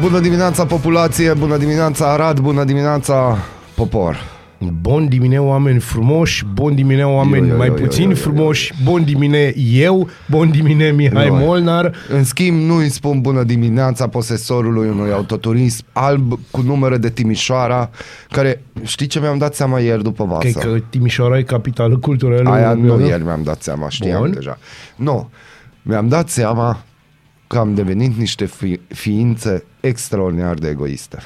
[0.00, 3.38] Bună dimineața populație, bună dimineața Arad, bună dimineața
[3.74, 4.16] popor.
[4.80, 8.14] Bun dimine oameni frumoși, bun dimine oameni Yo, yo, mai yo, yo, puțin yo, yo,
[8.16, 8.20] yo.
[8.22, 11.38] frumoși, bun dimine eu, bun dimine Mihai Noi.
[11.46, 11.94] Molnar.
[12.08, 17.90] În schimb, nu îi spun bună dimineața posesorului unui autoturism alb cu numere de Timișoara,
[18.30, 20.38] care, știi ce mi-am dat seama ieri după masă?
[20.48, 22.50] Cred că Timișoara e capitală culturală.
[22.50, 23.06] Aia nu română.
[23.06, 24.32] ieri mi-am dat seama, știam Bun.
[24.32, 24.58] deja.
[24.96, 25.30] Nu,
[25.82, 26.82] mi-am dat seama
[27.46, 31.18] că am devenit niște fi- ființe extraordinar de egoiste.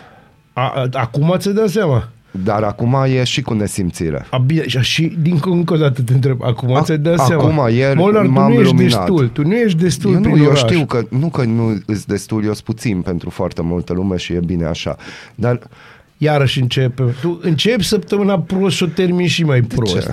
[0.53, 2.09] A, a, acum ți-ai dat seama?
[2.45, 4.27] Dar acum e și cu nesimțire.
[4.31, 7.49] A, bine, și, și din încă o dată te întreb, acum A- ți-ai dat acum,
[7.49, 7.69] seama?
[7.69, 8.99] ieri Molnar, tu m-am nu ești luminat.
[9.07, 10.59] destul, tu nu ești destul Eu, nu, prin eu oraș.
[10.59, 14.33] știu că nu că nu îți destul, eu sunt puțin pentru foarte multă lume și
[14.33, 14.97] e bine așa.
[15.35, 15.59] Dar
[16.19, 17.15] Iarăși începe.
[17.21, 20.01] Tu începi săptămâna prost și o termini și mai prost.
[20.01, 20.11] ce?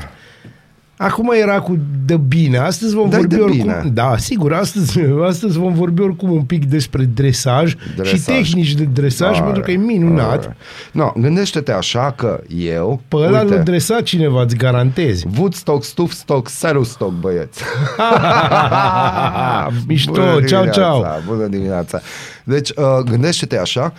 [1.01, 3.57] Acum era cu de bine, astăzi vom Dai vorbi de oricum...
[3.61, 3.83] bine.
[3.93, 8.19] Da, sigur, astăzi, astăzi vom vorbi oricum un pic despre dresaj, Dresaj.
[8.19, 10.43] și tehnici de dresaj, Are, pentru că e minunat.
[10.43, 10.57] are.
[10.91, 15.27] No, gândește-te așa că eu, Pe ăla uite, l-a dresat cineva, îți garantezi.
[15.37, 17.63] Woodstock, Stufstock, Serustock, băieți.
[19.87, 21.21] Mișto, Bună ceau, dimineața, ceau.
[21.27, 22.01] Bună dimineața.
[22.43, 22.75] Deci, uh,
[23.05, 23.93] gândește-te așa,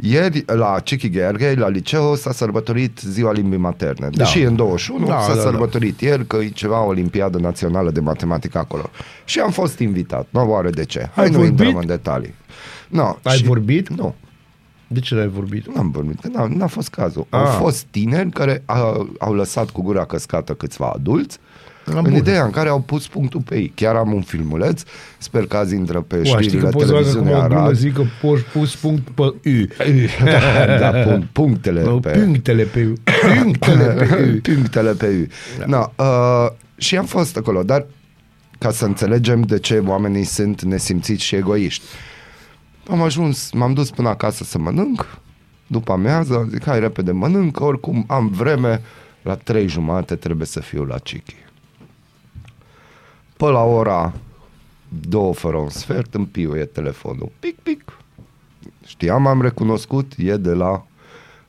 [0.00, 4.08] ieri la Cichi Gheorghe, la liceu, s-a sărbătorit ziua limbii materne.
[4.10, 4.16] Da.
[4.24, 5.40] Deși e în 21, Da, s-a da, da.
[5.40, 8.90] sărbătorit ieri că e ceva Olimpiadă Națională de Matematică acolo.
[9.24, 10.26] Și am fost invitat.
[10.30, 11.10] Nu oare de ce?
[11.14, 11.58] Hai Ai nu vorbit?
[11.58, 12.34] intrăm în detalii.
[12.88, 13.88] No, Ai și- vorbit?
[13.88, 14.14] Nu.
[14.88, 15.66] De ce n-ai vorbit?
[15.74, 17.26] Nu am vorbit, că n-a, n-a fost cazul.
[17.30, 17.56] Au Ah.
[17.58, 21.45] fost tineri care a, au lăsat cu gura căscată câțiva adulți Ah,
[21.94, 22.14] în bun.
[22.14, 23.72] ideea în care au pus punctul pe ei.
[23.74, 24.82] Chiar am un filmuleț,
[25.18, 27.46] sper că azi intră pe Ua, știi că știrile poți să facă cum televiziunii o
[27.46, 27.74] glumă, Arad.
[27.74, 29.66] zic că poți pus punct pe U.
[30.80, 32.92] da, pun, punctele Nu, pe Punctele pe U.
[33.42, 34.52] Punctele pe U.
[34.54, 35.26] punctele pe U.
[35.58, 35.64] Da.
[35.66, 37.86] No, uh, și am fost acolo, dar
[38.58, 41.84] ca să înțelegem de ce oamenii sunt nesimțiți și egoiști.
[42.90, 45.18] Am ajuns, m-am dus până acasă să mănânc,
[45.66, 48.82] după amiază, zic, hai repede mănânc, că oricum am vreme,
[49.22, 51.34] la trei jumate trebuie să fiu la Cichi.
[53.36, 54.12] Pe la ora
[54.88, 57.30] două fără un sfert îmi piuie telefonul.
[57.38, 57.98] Pic, pic.
[58.86, 60.86] Știam, am recunoscut, e de la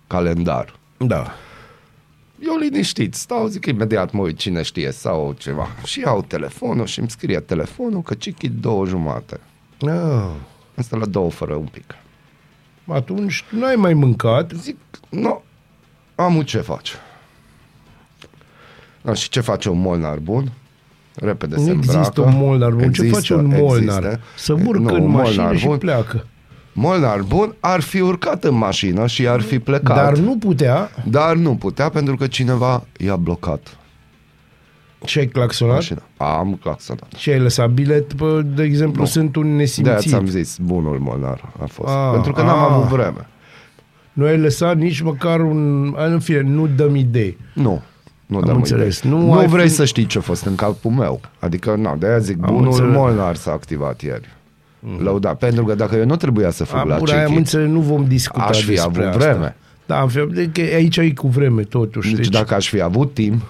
[0.08, 0.80] calendar.
[0.98, 1.34] Da.
[2.40, 5.68] Eu liniștit, stau, zic imediat mă uit cine știe sau ceva.
[5.84, 9.40] Și iau telefonul și îmi scrie telefonul că cichi două jumate.
[9.82, 10.30] Ah.
[10.76, 11.96] Asta la două fără un pic.
[12.88, 14.52] Atunci tu n-ai mai mâncat.
[14.52, 14.78] Zic,
[15.10, 15.44] nu,
[16.16, 16.94] am ce faci.
[19.02, 20.52] Da, și ce face un molnar bun?
[21.20, 22.22] Repede Nu se există îmbracă.
[22.22, 22.80] un molnar bun.
[22.80, 24.04] Ce Există, face un molnar?
[24.04, 24.20] există.
[24.38, 26.26] Să urcă Nu, în un mașină molnar și bun- pleacă.
[26.74, 29.96] Molnar bun ar fi urcat în mașină și ar fi plecat.
[29.96, 33.78] Dar nu putea Dar nu putea pentru că cineva i-a blocat
[35.06, 36.02] și ai claxonat mașina.
[36.18, 37.12] Am claxonat.
[37.18, 39.08] și ai lăsat bilet, pă, de exemplu, Nu.
[39.08, 40.00] sunt un De aia nesimțit.
[40.10, 41.90] ți-am zis, bunul molnar a fost.
[41.94, 42.68] Ah, pentru că n-am ah.
[42.72, 43.28] avut vreme.
[44.14, 45.94] Nu ai lăsat nici măcar un...
[45.98, 47.38] În fine, nu dăm idei.
[47.54, 47.82] Nu.
[48.28, 48.98] Nu Am dăm înțeles.
[49.00, 49.12] idei.
[49.12, 51.22] Nu Nu, ai vrei fi- să știi ce a fost în capul meu.
[51.40, 52.92] Adică, nu, de aia zic, Am bunul înțeles.
[52.96, 54.28] Molnar s-a activat ieri.
[54.28, 55.00] Mm-hmm.
[55.02, 55.38] Lăudat.
[55.38, 57.80] Pentru că dacă eu nu trebuia să fug Am, la bura, am Cichi, înțeles, nu
[57.80, 59.18] vom discuta aș fi despre avut asta.
[59.32, 59.56] vreme.
[59.86, 62.08] Da, am fi, de, că aici e cu vreme totuși.
[62.10, 63.42] Deci Deci, dacă aș fi avut timp,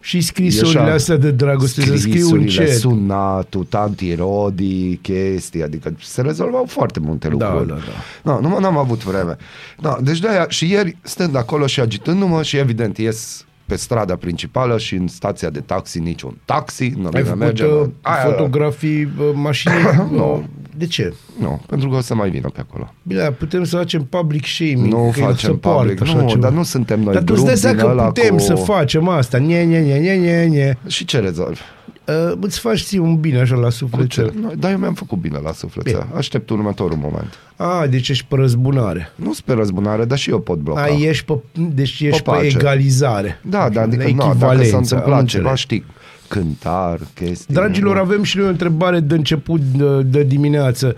[0.00, 2.68] și scrisorile așa, astea de dragoste, să scriu scrisurile, încet.
[2.78, 7.68] sunatul, tanti Rodi, chestii, adică se rezolvau foarte multe Da, lucruri.
[7.68, 7.74] da,
[8.22, 8.32] da.
[8.32, 9.36] No, nu, n-am avut vreme.
[9.80, 14.78] No, deci de-aia și ieri stând acolo și agitându-mă și evident ies pe strada principală
[14.78, 17.64] și în stația de taxi niciun taxi, nu Ai bine făcut merge.
[17.64, 19.76] uh, Aia- fotografii uh, mașinii?
[20.10, 20.44] Nu.
[20.76, 21.14] De ce?
[21.40, 22.94] Nu, pentru că o să mai vină pe acolo.
[23.02, 24.92] Bine, dar putem să facem public shaming.
[24.92, 26.40] Nu că el facem se poartă public, așa nu, ceva.
[26.40, 28.42] dar nu suntem noi Dar tu grup îți dai din seama că ăla putem cu...
[28.42, 29.38] să facem asta.
[29.38, 30.78] Nie, nie, nie, nie, nie, nie.
[30.86, 31.60] Și ce rezolvi?
[32.08, 34.08] Uh, îți faci ție un bine așa la Cu suflet.
[34.08, 34.32] ce?
[34.40, 35.92] No, dar eu mi-am făcut bine la sufletel.
[35.92, 36.18] Bine.
[36.18, 37.34] Aștept următorul moment.
[37.56, 39.12] A, deci ești pe răzbunare.
[39.14, 40.82] Nu sper răzbunare, dar și eu pot bloca.
[40.82, 41.38] A, ești pe,
[41.74, 42.46] deci ești pe, pace.
[42.46, 43.38] egalizare.
[43.42, 45.42] Da, da, adică, La no, dacă s-a echivalență, am întâmplat înțeles.
[45.44, 45.84] ceva, știi,
[46.28, 47.54] cântar, chestii.
[47.54, 48.00] Dragilor, nu?
[48.00, 50.96] avem și noi o întrebare de început de, de dimineață.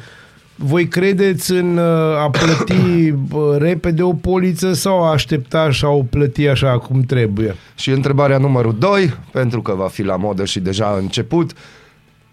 [0.56, 1.84] Voi credeți în uh,
[2.18, 7.02] a plăti uh, repede o poliță sau a aștepta și a o plăti așa cum
[7.02, 7.54] trebuie?
[7.74, 11.52] Și întrebarea numărul 2, pentru că va fi la modă și deja a început,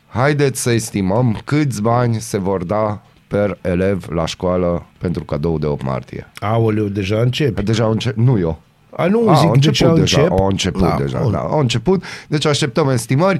[0.07, 5.65] haideți să estimăm câți bani se vor da per elev la școală pentru cadou de
[5.65, 6.31] 8 martie.
[6.39, 7.61] Aoleu, deja începe.
[7.61, 8.61] Deja au început, nu eu.
[8.97, 10.39] A, nu, A, zic au de ce început deja, încep.
[10.39, 11.31] au început Da, deja, bun.
[11.31, 13.39] da, au început, deci așteptăm estimări.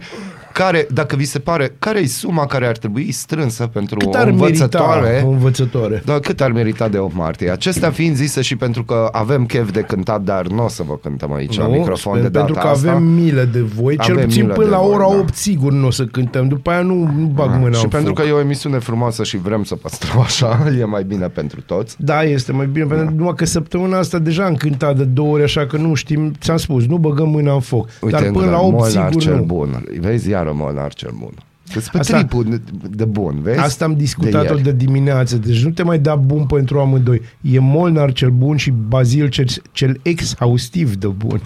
[0.54, 4.18] Care, dacă vi se pare, care e suma care ar trebui strânsă pentru Cât o
[4.18, 5.24] ar merita învățătoare?
[5.26, 6.02] o învățătoare?
[6.06, 7.50] Da, cât ar merita de 8 martie?
[7.52, 10.98] Acestea fiind zise și pentru că avem chef de cântat, dar nu o să vă
[10.98, 12.90] cântăm aici la microfon sper, de data pentru că asta.
[12.92, 15.18] avem milă de voi, cel Avem puțin milă până de la voi, ora da.
[15.20, 18.14] 8 sigur nu o să cântăm, după aia nu, nu bag mâna și în pentru
[18.14, 18.24] foc.
[18.24, 21.96] că e o emisiune frumoasă și vrem să păstrăm așa, e mai bine pentru toți.
[22.00, 25.34] Da, este mai bine, pentru că numai că săptămâna asta deja am cântat de două
[25.34, 27.90] ori, așa că nu știm, ți-am spus, nu băgăm mâna în foc.
[28.02, 29.44] Uite, Dar până la 8 Molnar sigur cel nu.
[29.44, 29.86] bun.
[30.00, 31.34] Vezi, iară Molnar cel bun.
[31.74, 33.60] Despre Asta- tripul de- de bun, vezi?
[33.60, 34.62] Asta am discutat-o ieri.
[34.62, 37.22] de, dimineață, deci nu te mai da bun pentru amândoi.
[37.42, 41.42] E Molnar cel bun și Bazil cel, cel exhaustiv de bun.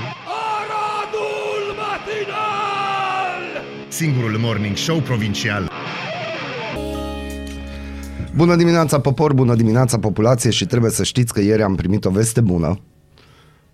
[0.56, 3.63] Aradul matinal!
[3.88, 5.71] Singurul morning show provincial.
[8.35, 12.09] Bună dimineața, popor, bună dimineața, populație și trebuie să știți că ieri am primit o
[12.09, 12.79] veste bună.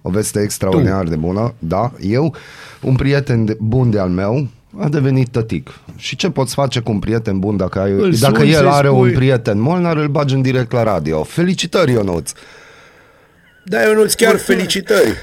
[0.01, 1.91] O veste extraordinar de bună, da.
[1.99, 2.35] Eu,
[2.81, 4.47] un prieten de, bun de al meu,
[4.79, 5.69] a devenit tătic.
[5.95, 8.67] Și ce poți face cu un prieten bun dacă, ai, Îl dacă suni el să-i
[8.71, 11.23] are spui- un prieten molnar, îl bagi în direct la radio.
[11.23, 12.31] Felicitări, Ionuț!
[13.65, 15.15] Da, eu nu-ți chiar felicitări.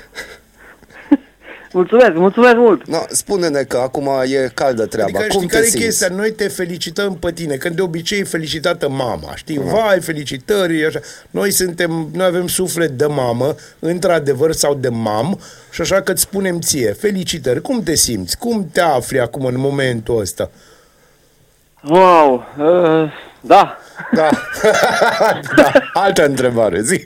[1.73, 2.87] Mulțumesc, mulțumesc mult!
[2.87, 5.19] No, spune-ne că acum e caldă treaba.
[5.19, 5.85] Adică Cum știi te care e simți?
[5.85, 6.09] chestia?
[6.09, 9.59] Noi te felicităm pe tine, când de obicei e felicitată mama, știi?
[9.59, 11.01] Vai, felicitări, așa.
[11.31, 15.39] Noi suntem, noi avem suflet de mamă, într-adevăr, sau de mam,
[15.71, 18.39] și așa că îți spunem ție, felicitări, cum te simți?
[18.39, 20.51] Cum te afli acum în momentul ăsta?
[21.83, 23.79] Wow, uh, da,
[24.13, 24.29] Da.
[25.57, 25.71] da.
[25.93, 27.03] Altă întrebare, zi.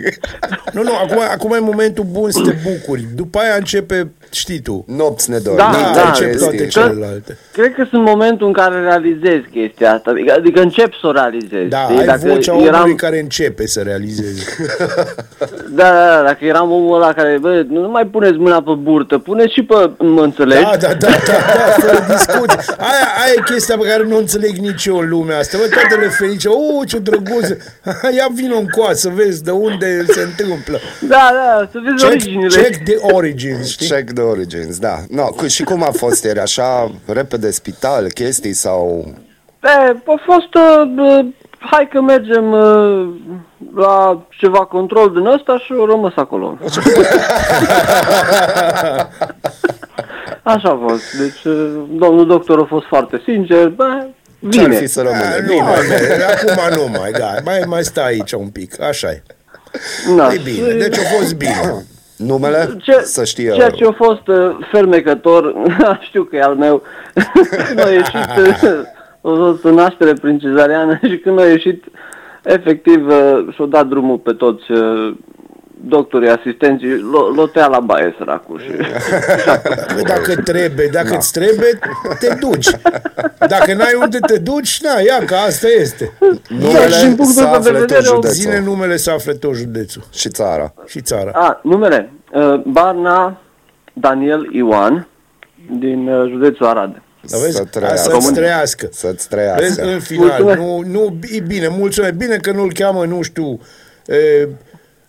[0.72, 3.06] Nu, nu, acum, acum e momentul bun să te bucuri.
[3.14, 5.56] După aia începe, știi tu, Nopți ne dor.
[5.56, 6.80] Da, da, da, încep toate chestii.
[6.80, 7.38] celelalte.
[7.52, 11.68] cred că sunt momentul în care realizez chestia asta, adică, adică încep să o realizez.
[11.68, 12.08] Da, știi?
[12.08, 14.44] ai vocea omului eram, care începe să realizeze.
[15.78, 19.18] da, da, da, dacă eram omul ăla care, bă, nu mai puneți mâna pe burtă,
[19.18, 20.62] puneți și pe, mă înțelegi?
[20.62, 22.74] Da, da, da, da, da, fără discuție.
[22.78, 25.58] Aia, aia e chestia pe care nu înțeleg nici eu în lumea asta.
[25.58, 26.48] Bă, toate le felice.
[26.82, 27.48] O, ce drăguț.
[28.18, 30.78] Ia vină în coa să vezi de unde se întâmplă.
[31.00, 32.60] da, da să vezi Check, originile.
[32.62, 33.88] check the origins, știi?
[33.88, 34.98] Check the origins, da.
[35.10, 36.38] No, cu, și cum a fost ieri?
[36.38, 39.12] Așa, repede spital, chestii sau...
[39.62, 39.68] E,
[40.06, 41.24] a fost, uh, bă,
[41.58, 43.08] hai că mergem uh,
[43.76, 46.58] la ceva control din ăsta și au rămas acolo.
[50.42, 51.18] Așa a fost.
[51.18, 54.06] Deci, uh, domnul doctor a fost foarte sincer, bă,
[54.50, 54.76] Ce-ar bine.
[54.80, 55.46] fi să Da, rămâne?
[55.54, 56.22] nu mai, merge.
[56.22, 59.22] acum nu mai, da, mai, mai stai aici un pic, așa e.
[60.16, 60.32] Da.
[60.32, 61.84] E bine, deci a fost bine.
[62.16, 62.76] Numele?
[62.82, 63.52] Ce, să știe...
[63.52, 65.54] Ceea ce a fost uh, fermecător,
[66.08, 66.82] știu că e al meu,
[67.66, 68.14] când a ieșit,
[68.62, 71.84] uh, a fost naștere prin cezariană și când a ieșit,
[72.42, 75.14] efectiv, uh, și-a dat drumul pe toți uh,
[75.84, 78.70] doctorii, asistenții, l- l-o tăia la baie săracul și...
[79.94, 81.78] Bă, dacă trebuie, dacă îți trebuie,
[82.18, 82.70] te duci.
[83.48, 86.12] Dacă n-ai unde te duci, na, ia că asta este.
[86.48, 88.36] Numele Da, și din punctul să ăsta de afle tot vedere, o- județul.
[88.36, 90.74] Zine numele să afle tot județul Și țara.
[90.86, 91.30] și țara.
[91.34, 93.40] A, numele, uh, Barna
[93.92, 95.08] Daniel Ioan,
[95.78, 97.02] din uh, județul Arad.
[97.30, 97.56] Da, vezi?
[97.56, 98.10] Să trăiască.
[98.20, 98.88] Să-ți trăiască.
[98.90, 99.82] Să-ți Vezi, trăiască.
[99.86, 100.58] în final, Mulțumesc.
[100.58, 102.12] nu, nu, e bine, mulțumesc.
[102.12, 103.60] Bine că nu-l cheamă, nu știu,
[104.06, 104.48] e,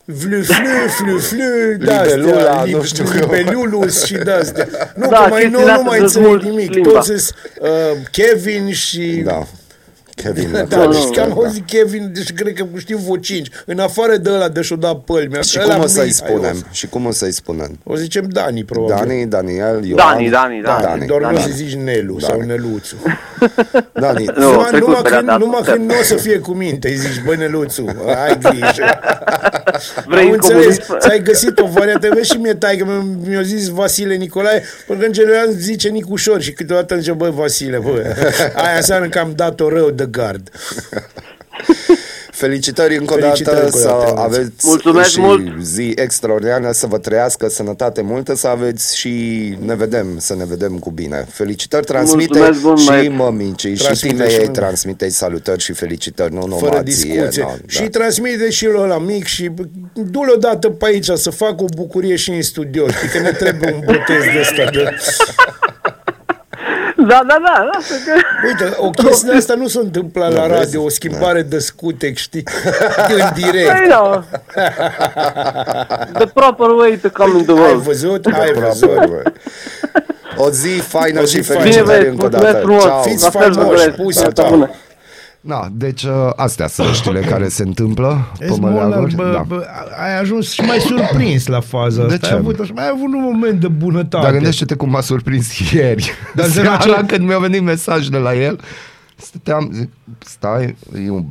[0.05, 1.43] Vlu, flu, flu, flu,
[1.77, 3.31] Libelula, de-astea, nu știu eu.
[3.31, 4.67] Libelulus și de-astea.
[4.95, 6.73] Nu, Da, că mai nu, chestiile nu astea mai sunt înțeleg mult nimic.
[6.73, 6.89] limba.
[6.91, 7.69] Toți sunt uh,
[8.11, 9.21] Kevin și...
[9.25, 9.47] Da.
[10.15, 10.65] Kevin.
[10.67, 11.33] Da, Nu, deci nu, că am da.
[11.35, 13.47] auzit Kevin, deci cred că știu vreo cinci.
[13.65, 15.41] În afară de ăla de și-o dat pălmea.
[15.41, 16.65] Și ăla cum o să-i Mihai, spunem?
[16.71, 17.79] Și cum o să-i spunem?
[17.83, 18.95] O zicem Dani, probabil.
[19.07, 19.95] Dani, Daniel, Ioan.
[19.95, 20.81] Dani, Dani, Dani.
[20.83, 21.05] Dani.
[21.07, 21.43] Doar nu o Dani.
[21.43, 22.95] să zici Nelu sau Neluțu.
[24.03, 24.25] Dani.
[24.35, 25.71] Nu, numai trecut numai, pe când, data numai asta.
[25.71, 27.85] când nu o să fie cu minte, îi zici, bă, Neluțu,
[28.25, 28.99] ai grijă.
[30.05, 30.97] Vrei Am înțeles, comunism?
[30.97, 34.95] ți-ai găsit o variantă, vezi și mie tai, că mi- mi-a zis Vasile Nicolae, pentru
[34.97, 38.03] că în general zice Nicușor și câteodată zice, bă, Vasile, bă,
[38.65, 40.49] aia înseamnă că am dat-o rău de gard.
[42.31, 44.23] Felicitări încă o Felicitări dată încă o să dată, Ionuț.
[44.23, 45.63] aveți Mulțumesc și mult.
[45.63, 49.09] zi extraordinară, să vă trăiască sănătate multă, să aveți și
[49.65, 51.27] ne vedem, să ne vedem cu bine.
[51.29, 55.61] Felicitări, transmite Mulțumesc mult, și mai- mămicii și Transmite tine și ei mă- transmite salutări
[55.61, 57.27] și felicitări, nu Fără numai discuție.
[57.27, 57.87] ție, nu, și da.
[57.89, 59.51] transmite și lui ăla mic și
[59.93, 62.89] du-l odată pe aici să facă o bucurie și în studio.
[62.89, 64.89] Știi că ne trebuie un botez de ăsta de...
[67.07, 68.11] Da, da, da, lasă că...
[68.47, 70.59] Uite, o chestie de asta nu se întâmplă la vezi?
[70.59, 72.43] radio, o schimbare de scutec, știi?
[73.09, 73.71] În direct.
[73.71, 74.23] Păi, da.
[76.13, 77.81] The proper way to come in the Ai world.
[77.81, 78.25] văzut?
[78.25, 78.95] Ai Aproape, văzut.
[78.95, 79.21] bă.
[80.37, 81.61] O zi faină O zi și faină.
[81.63, 82.63] Bine, felicitări băieți, încă o mulțumesc dată.
[82.65, 82.83] frumos.
[82.83, 83.01] Ciao.
[83.01, 83.95] Fiți La fel, faimoși, vă doresc.
[83.95, 84.47] pusi Toată ta.
[84.49, 84.69] bună.
[85.43, 89.15] Na, deci uh, astea sunt știle care se întâmplă pe Esmolar, măleaguri.
[89.15, 89.43] bă, Da.
[89.47, 89.65] bă,
[90.03, 92.27] ai ajuns și mai surprins la faza De asta.
[92.27, 92.33] ce?
[92.33, 94.23] Ai avut, așa, mai ai avut un moment de bunătate.
[94.23, 96.11] Dar gândește-te cum m-a surprins ieri.
[96.35, 98.59] Dar Dar de la Seara ce- când mi-a venit mesaj de la el,
[99.15, 101.25] stăteam, zic, stai, e un...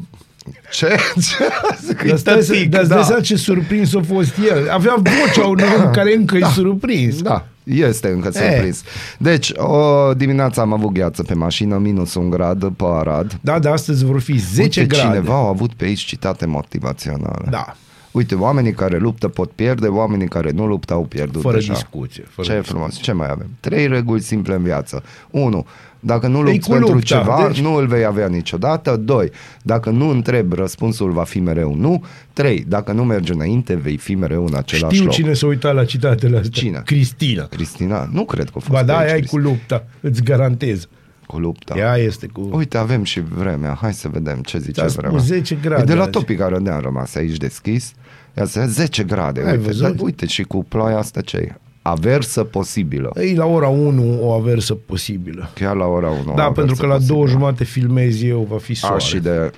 [0.71, 0.87] Ce?
[1.29, 1.49] Ce?
[1.87, 2.95] Zic, Dar "E stai să, tătic, dar da.
[2.95, 3.03] da.
[3.03, 4.71] seama ce surprins a fost el.
[4.71, 7.23] Avea vocea unui om care încă e surprins.
[7.23, 8.83] Da, este încă surprins.
[9.19, 13.39] Deci, o dimineață am avut gheață pe mașină, minus un grad pe Arad.
[13.41, 15.09] Da, dar astăzi vor fi 10 Uite, grade.
[15.09, 17.47] cineva a avut pe aici citate motivaționale.
[17.51, 17.77] Da,
[18.11, 21.73] Uite, oamenii care luptă pot pierde, oamenii care nu luptă au pierdut fără deja.
[21.73, 22.25] discuție.
[22.31, 22.79] Fără Ce e discuție.
[22.79, 22.97] frumos.
[23.01, 23.47] Ce mai avem?
[23.61, 25.03] Trei reguli simple în viață.
[25.31, 25.67] 1.
[26.05, 28.97] Dacă nu Ei lupți cu pentru lupta, ceva, deci- nu îl vei avea niciodată.
[28.97, 29.31] 2.
[29.63, 32.05] Dacă nu întrebi, răspunsul va fi mereu nu.
[32.33, 32.65] 3.
[32.69, 35.15] Dacă nu mergi înainte, vei fi mereu în același Știu loc.
[35.15, 36.51] cine s-a uitat la citatele astea.
[36.63, 36.83] Cine?
[36.85, 37.45] Cristina.
[37.47, 38.09] Cristina?
[38.13, 39.43] Nu cred că a fost Ba da, aici, aia e cu Cristina.
[39.43, 40.89] lupta, îți garantez.
[41.27, 41.75] cu lupta.
[41.79, 42.49] Ea este cu...
[42.53, 43.79] Uite, avem și vremea.
[43.81, 45.19] Hai să vedem ce zice Ți-a spus vremea.
[45.21, 46.11] 10 grade E de la azi.
[46.11, 47.93] Topic Arădean rămas aici deschis.
[48.37, 49.41] Ia să vezi, 10 grade.
[49.41, 49.83] Ai uite, văzut?
[49.83, 51.55] dar, uite, și cu ploaia asta ce e?
[51.83, 53.11] Aversă posibilă.
[53.15, 55.49] Ei, la ora 1 o aversă posibilă.
[55.55, 56.35] Chiar la ora 1.
[56.37, 58.95] da, pentru că la două jumate filmez eu, va fi soare.
[58.95, 59.51] A, și de...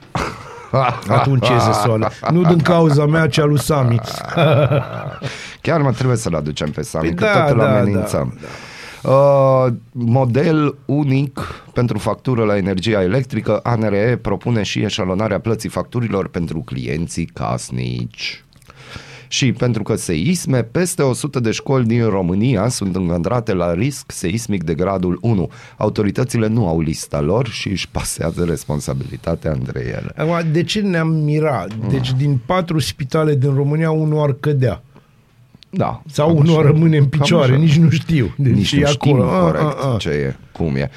[1.09, 2.09] Atunci iese soare.
[2.31, 4.00] Nu din cauza mea, ci a lui Sami.
[5.61, 8.38] Chiar mă trebuie să-l aducem pe Sami, Păi că da, tot îl da, amenințăm.
[9.02, 16.61] Uh, model unic pentru factură la energia electrică, ANRE propune și eșalonarea plății facturilor pentru
[16.61, 18.45] clienții casnici.
[19.35, 24.62] Și pentru că seisme, peste 100 de școli din România sunt încadrate la risc seismic
[24.62, 25.50] de gradul 1.
[25.76, 30.12] Autoritățile nu au lista lor și își pasează responsabilitatea între ele.
[30.17, 31.75] Acum, de ce ne-am mirat?
[31.88, 34.83] Deci din patru spitale din România, unul ar cădea.
[35.71, 36.03] Da.
[36.07, 36.71] Sau cam unul ar așa.
[36.71, 37.61] rămâne în Cam picioare, așa.
[37.61, 38.35] nici nu știu.
[38.37, 39.31] Deci Nici e nu știm acolo.
[39.31, 39.99] Ah, corect ah, ah.
[39.99, 40.91] ce e, cum e.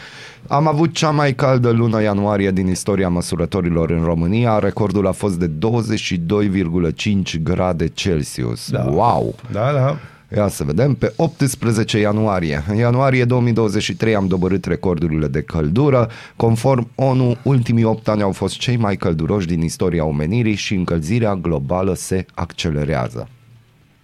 [0.47, 4.59] Am avut cea mai caldă lună ianuarie din istoria măsurătorilor în România.
[4.59, 8.69] Recordul a fost de 22,5 grade Celsius.
[8.69, 8.83] Da.
[8.83, 9.35] Wow!
[9.51, 9.97] Da, da.
[10.35, 12.63] Ia să vedem, pe 18 ianuarie.
[12.67, 16.09] În ianuarie 2023 am dobărât recordurile de căldură.
[16.35, 21.35] Conform ONU, ultimii 8 ani au fost cei mai călduroși din istoria omenirii și încălzirea
[21.35, 23.27] globală se accelerează.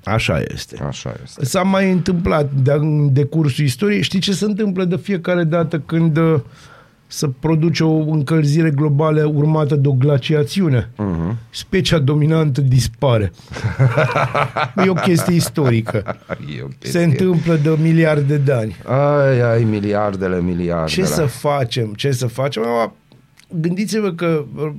[0.04, 0.78] Așa este.
[0.88, 1.46] Așa este.
[1.46, 4.02] S-a mai întâmplat de, în decursul istoriei.
[4.02, 6.40] Știi ce se întâmplă de fiecare dată când uh,
[7.08, 10.90] să produce o încălzire globală urmată de o glaciațiune?
[10.94, 11.36] Uh-huh.
[11.50, 13.32] Specia dominantă dispare.
[14.86, 16.18] e o chestie istorică.
[16.58, 17.04] E o Se chestie.
[17.04, 18.76] întâmplă de miliarde de ani.
[18.86, 20.86] Ai, ai, miliardele, miliardele.
[21.02, 21.94] Ce să facem?
[21.94, 22.64] Ce să facem?
[22.64, 22.94] Acum,
[23.62, 24.72] Gândiți-vă că uh,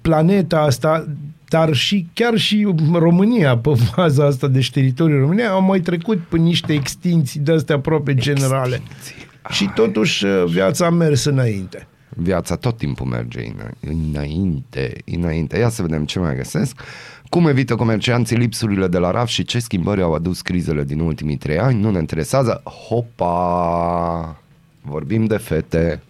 [0.00, 1.08] planeta asta,
[1.48, 6.36] dar și chiar și România, pe faza asta, deci teritoriul României, au mai trecut pe
[6.36, 8.82] niște extinții de astea aproape generale.
[9.50, 11.86] Și totuși uh, viața a mers înainte.
[12.08, 15.58] Viața tot timpul merge îna- înainte, înainte.
[15.58, 16.80] Ia să vedem ce mai găsesc.
[17.28, 21.36] Cum evită comercianții lipsurile de la raf și ce schimbări au adus crizele din ultimii
[21.36, 21.80] trei ani?
[21.80, 22.62] Nu ne interesează.
[22.88, 24.36] Hopa!
[24.80, 26.02] Vorbim de fete.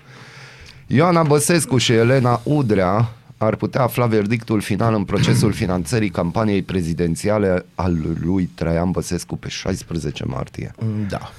[0.86, 7.64] Ioana Băsescu și Elena Udrea ar putea afla verdictul final în procesul finanțării campaniei prezidențiale
[7.74, 10.74] al lui Traian Băsescu pe 16 martie.
[11.08, 11.30] Da.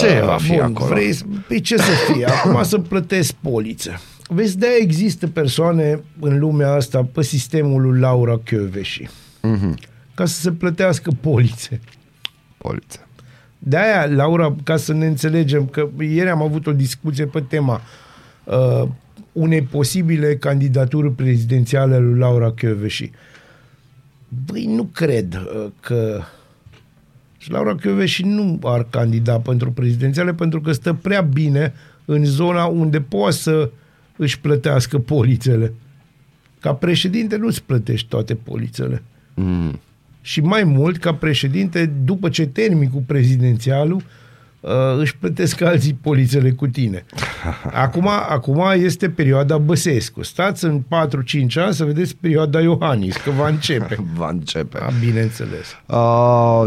[0.00, 0.90] Ce va fi Bun, acolo?
[0.94, 2.24] Vrei, să- păi ce să fie?
[2.44, 4.00] Acum să plătesc poliță.
[4.28, 9.08] Vezi, de există persoane în lumea asta pe sistemul lui Laura Chioveși.
[9.42, 9.78] Mhm.
[10.14, 11.80] Ca să se plătească polițe.
[12.58, 13.06] Poliță.
[13.58, 17.80] De-aia, Laura, ca să ne înțelegem, că ieri am avut o discuție pe tema
[18.44, 18.82] uh,
[19.38, 23.10] unei posibile candidaturi prezidențiale a lui Laura Chioveși.
[24.46, 26.20] Băi, nu cred uh, că
[27.38, 31.72] și Laura Chioveși nu ar candida pentru prezidențiale pentru că stă prea bine
[32.04, 33.70] în zona unde poate să
[34.16, 35.74] își plătească polițele.
[36.60, 39.02] Ca președinte nu-ți plătești toate polițele.
[39.34, 39.80] Mm.
[40.20, 44.02] Și mai mult, ca președinte, după ce termin cu prezidențialul, uh,
[44.98, 47.04] își plătesc alții polițele cu tine.
[47.84, 50.22] Acum, acum este perioada Băsescu.
[50.22, 50.84] Stați în 4-5
[51.54, 53.96] ani să vedeți perioada Iohannis, că va începe.
[54.16, 54.78] Va începe.
[54.78, 55.76] A, bineînțeles.
[55.86, 56.64] Uh,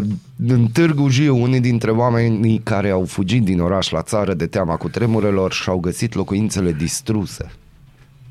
[0.47, 4.75] în Târgu Jiu, unii dintre oamenii care au fugit din oraș la țară de teama
[4.75, 7.51] cu tremurelor și-au găsit locuințele distruse.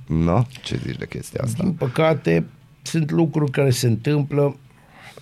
[0.07, 0.43] No?
[0.63, 1.63] Ce zici de chestia asta?
[1.63, 2.45] Din păcate,
[2.83, 4.57] sunt lucruri care se întâmplă.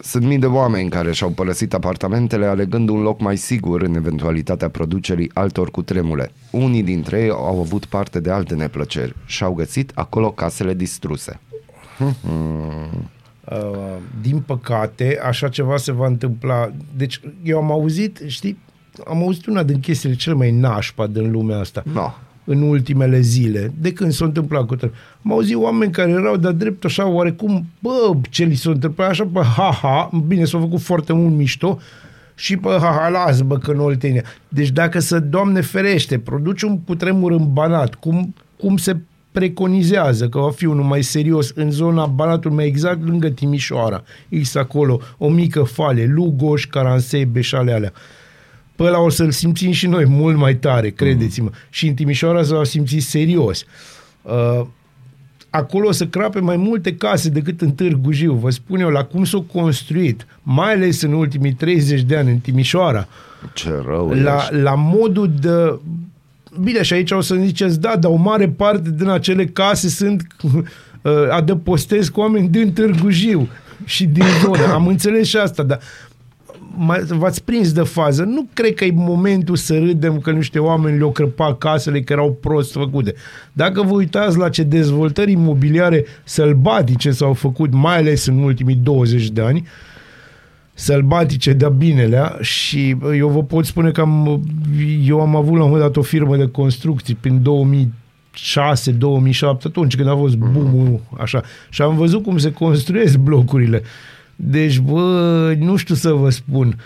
[0.01, 4.69] Sunt mii de oameni care și-au părăsit apartamentele alegând un loc mai sigur în eventualitatea
[4.69, 6.33] producerii altor cutremure.
[6.51, 11.41] Unii dintre ei au avut parte de alte neplăceri și-au găsit acolo casele distruse.
[13.51, 16.71] Uh, din păcate, așa ceva se va întâmpla.
[16.97, 18.59] Deci, eu am auzit, știi,
[19.07, 21.83] am auzit una din chestiile cele mai nașpa din lumea asta.
[21.93, 22.11] No.
[22.49, 24.91] În ultimele zile, de când s-a întâmplat cu tăi.
[25.25, 29.29] Am auzit oameni care erau de drept așa, oarecum, bă, ce li s-a întâmplat, așa,
[29.33, 31.79] pe ha-ha, bine, s-a făcut foarte mult mișto,
[32.35, 34.23] și pe ha-ha, las, bă, că în Oltenia.
[34.49, 38.97] Deci dacă să, Doamne ferește, produce un cutremur în Banat, cum, cum se
[39.33, 44.03] preconizează că va fi unul mai serios în zona Banatului, mai exact lângă Timișoara,
[44.43, 47.93] X acolo, o mică fale, Lugoș, Caransei, Beșale alea.
[48.79, 51.51] Pe ăla o să-l simțim și noi mult mai tare, credeți-mă.
[51.71, 53.65] Și în Timișoara s-a simțit serios.
[54.23, 54.67] Uh,
[55.51, 58.33] acolo o să crape mai multe case decât în Târgu Jiu.
[58.33, 62.39] Vă spun eu, la cum s-au construit, mai ales în ultimii 30 de ani în
[62.39, 63.09] Timișoara,
[63.55, 64.55] Ce rău la, ești.
[64.55, 65.79] la modul de...
[66.63, 70.27] Bine, și aici o să ziceți, da, dar o mare parte din acele case sunt
[70.43, 73.49] uh, adăpostesc cu oameni din Târgu Jiu
[73.85, 74.73] și din zonă.
[74.73, 76.08] Am înțeles și asta, dar mai,
[77.09, 78.23] v-ați prins de fază.
[78.23, 82.39] Nu cred că e momentul să râdem că niște oameni le-au crăpat casele că erau
[82.41, 83.15] prost făcute.
[83.53, 89.31] Dacă vă uitați la ce dezvoltări imobiliare sălbatice s-au făcut, mai ales în ultimii 20
[89.31, 89.67] de ani,
[90.75, 94.43] sălbatice de binelea și eu vă pot spune că am,
[95.05, 99.97] eu am avut la un moment dat o firmă de construcții prin 2006, 2007, atunci
[99.97, 101.43] când a fost boom așa.
[101.69, 103.83] Și am văzut cum se construiesc blocurile.
[104.41, 106.79] Deci, bă, nu știu să vă spun.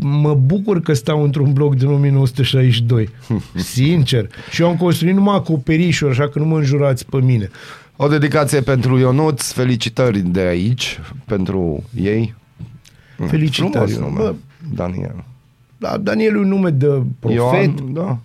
[0.00, 3.08] Mă bucur că stau într-un bloc din 1962.
[3.54, 4.28] Sincer.
[4.50, 7.50] Și eu am construit numai acoperișuri, așa că nu mă înjurați pe mine.
[7.96, 12.34] O dedicație pentru Ionuț, felicitări de aici, pentru ei.
[13.26, 13.90] Felicitări.
[13.92, 14.18] Frumos nume.
[14.18, 14.34] Bă,
[14.74, 15.24] Daniel.
[15.76, 17.78] da, Daniel e un nume de profet.
[17.78, 18.18] Ioan, da.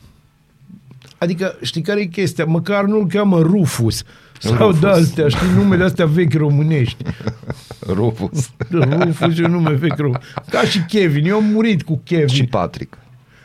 [1.17, 2.45] Adică, știi care e chestia?
[2.45, 4.03] Măcar nu-l cheamă Rufus.
[4.39, 4.79] Sau Rufus.
[4.79, 7.03] de astea, știi, numele astea vechi românești.
[7.97, 8.49] Rufus.
[8.71, 10.23] Rufus e un nume vechi românesc.
[10.49, 11.25] Ca și Kevin.
[11.25, 12.27] Eu am murit cu Kevin.
[12.27, 12.97] și Patrick.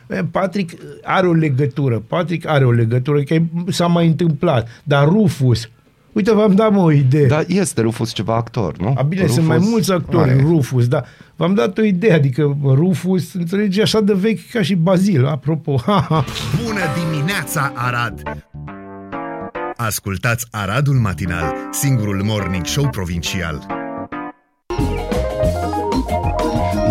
[0.08, 1.98] E, Patrick are o legătură.
[1.98, 3.36] Patrick are o legătură, că
[3.68, 4.68] s-a mai întâmplat.
[4.84, 5.70] Dar Rufus,
[6.12, 7.26] uite, v-am dat mă o idee.
[7.26, 8.94] Dar este Rufus ceva actor, nu?
[8.96, 10.40] A, bine, Rufus sunt mai mulți actori, are.
[10.40, 11.04] Rufus, dar
[11.36, 15.80] v-am dat o idee, adică Rufus, înțelegi, așa de vechi ca și Bazil, apropo.
[15.86, 16.24] Ha, ha.
[16.64, 16.80] Bună
[17.10, 18.22] dimineața, Arad!
[19.86, 23.66] Ascultați Aradul Matinal, singurul morning show provincial.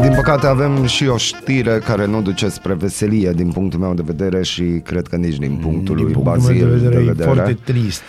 [0.01, 4.01] Din păcate avem și o știre care nu duce spre veselie din punctul meu de
[4.05, 7.01] vedere și cred că nici din punctul Din lui punctul Bazil meu de vedere, de
[7.01, 7.31] e vedere.
[7.31, 8.01] foarte trist.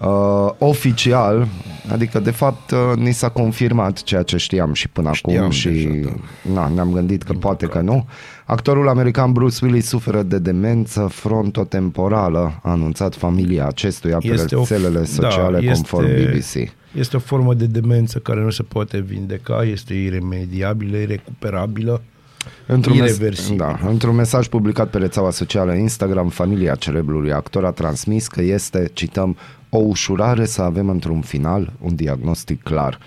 [0.00, 1.48] Uh, oficial,
[1.92, 5.68] adică de fapt uh, ni s-a confirmat ceea ce știam și până Știam acum și
[5.68, 6.10] deja,
[6.42, 6.60] da.
[6.60, 8.06] na, ne-am gândit că poate că nu.
[8.50, 14.58] Actorul american Bruce Willis suferă de demență frontotemporală, a anunțat familia acestuia pe Este o-
[14.58, 16.72] rețelele sociale da, conform este- BBC.
[16.98, 22.02] Este o formă de demență care nu se poate vindeca, este iremediabilă, irecuperabilă,
[22.66, 23.56] Într-un, mes- Ireversibil.
[23.58, 28.90] da, într-un mesaj publicat pe rețeaua socială Instagram, familia celebrului actor a transmis că este,
[28.92, 29.36] cităm,
[29.68, 32.98] o ușurare să avem într-un final un diagnostic clar.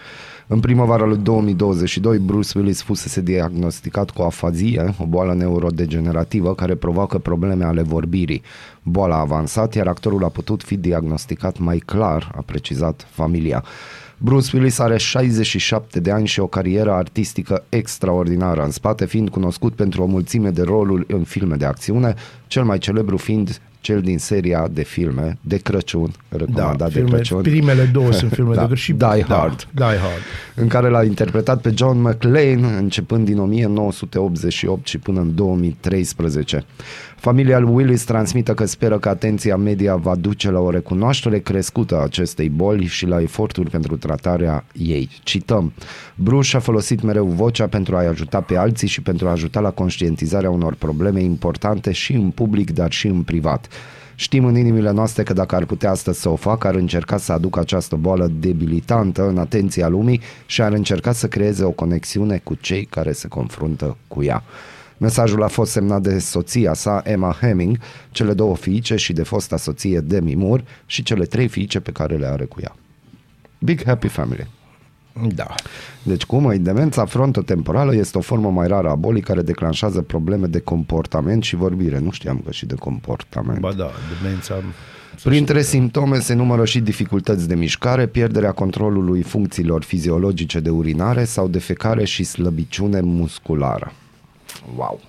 [0.54, 7.18] În primăvara lui 2022, Bruce Willis fusese diagnosticat cu afazie, o boală neurodegenerativă care provoacă
[7.18, 8.42] probleme ale vorbirii.
[8.84, 13.64] Boala a avansat, iar actorul a putut fi diagnosticat mai clar, a precizat familia.
[14.18, 19.74] Bruce Willis are 67 de ani și o carieră artistică extraordinară în spate, fiind cunoscut
[19.74, 22.14] pentru o mulțime de roluri în filme de acțiune,
[22.48, 27.10] cel mai celebru fiind cel din seria de filme de Crăciun, da, recomandat de filme,
[27.10, 29.68] Crăciun, primele două sunt filme Da, de și Die Hard.
[29.72, 30.22] Da, Die Hard.
[30.56, 36.66] în care l-a interpretat pe John McClane începând din 1988 și până în 2013.
[37.24, 41.96] Familia lui Willis transmită că speră că atenția media va duce la o recunoaștere crescută
[41.96, 45.10] a acestei boli și la eforturi pentru tratarea ei.
[45.24, 45.74] Cităm,
[46.16, 49.72] Bruce a folosit mereu vocea pentru a-i ajuta pe alții și pentru a ajuta la
[49.72, 53.68] conștientizarea unor probleme importante și în public, dar și în privat.
[54.16, 57.32] Știm în inimile noastre că dacă ar putea astăzi să o facă, ar încerca să
[57.32, 62.56] aducă această boală debilitantă în atenția lumii și ar încerca să creeze o conexiune cu
[62.56, 64.44] cei care se confruntă cu ea.
[65.04, 67.78] Mesajul a fost semnat de soția sa, Emma Hemming,
[68.12, 72.16] cele două fiice și de fosta soție Demi Moore și cele trei fiice pe care
[72.16, 72.76] le are cu ea.
[73.60, 74.48] Big Happy Family.
[75.36, 75.56] Da.
[76.04, 80.48] Deci cum e demența frontotemporală este o formă mai rară a bolii care declanșează probleme
[80.48, 82.00] de comportament și vorbire.
[82.00, 83.60] Nu știam că și de comportament.
[83.60, 84.56] Ba da, demența...
[85.24, 91.48] Printre simptome se numără și dificultăți de mișcare, pierderea controlului funcțiilor fiziologice de urinare sau
[91.48, 93.92] defecare și slăbiciune musculară.
[94.76, 95.00] Wow!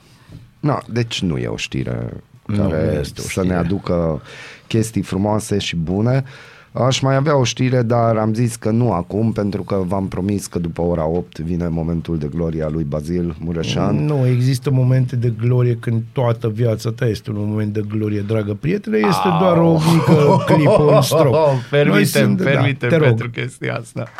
[0.60, 2.08] Na, deci nu e o știre
[2.46, 3.46] Nu, care nu este o să știre.
[3.46, 4.22] ne aducă
[4.66, 6.24] chestii frumoase și bune.
[6.72, 10.46] Aș mai avea o știre, dar am zis că nu acum, pentru că v-am promis
[10.46, 14.04] că după ora 8 vine momentul de gloria lui Bazil Mureșan.
[14.04, 18.54] Nu există momente de glorie când toată viața ta este un moment de glorie, dragă
[18.60, 21.32] prietene, este doar o mică clipă, un strop.
[21.34, 23.04] Noi Permitem, sunt- da, permitem te rog.
[23.06, 24.04] pentru chestia asta.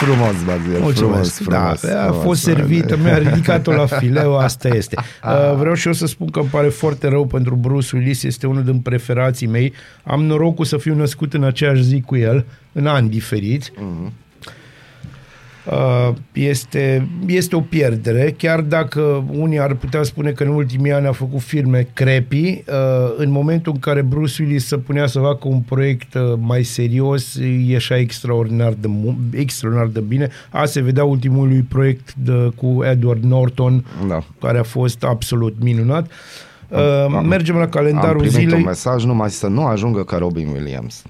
[0.00, 1.34] Frumos, Bazil, Mulțumesc.
[1.34, 1.80] frumos, frumos.
[1.80, 2.58] da, a frumos, fost frumos.
[2.58, 4.96] servită, mi-a ridicat-o la fileu, asta este.
[5.26, 8.46] Uh, vreau și eu să spun că îmi pare foarte rău pentru Bruce Willis, este
[8.46, 9.72] unul din preferații mei.
[10.04, 13.72] Am norocul să fiu născut în aceeași zi cu el, în ani diferiți.
[13.78, 13.84] Uh,
[16.32, 21.12] Este, este o pierdere, chiar dacă unii ar putea spune că în ultimii ani a
[21.12, 22.36] făcut filme creepy,
[22.68, 26.62] uh, în momentul în care Bruce Willis se punea să facă un proiect uh, mai
[26.62, 27.34] serios,
[27.66, 30.28] ieșea extraordinar de, mu- extraordinar de bine.
[30.50, 34.24] A se vedea ultimul lui proiect de, cu Edward Norton, Da.
[34.40, 36.10] care a fost absolut minunat.
[36.68, 36.78] Uh,
[37.14, 38.58] am- mergem la Am calendarul primit zilei.
[38.58, 41.02] un mesaj numai să nu ajungă ca Robin Williams.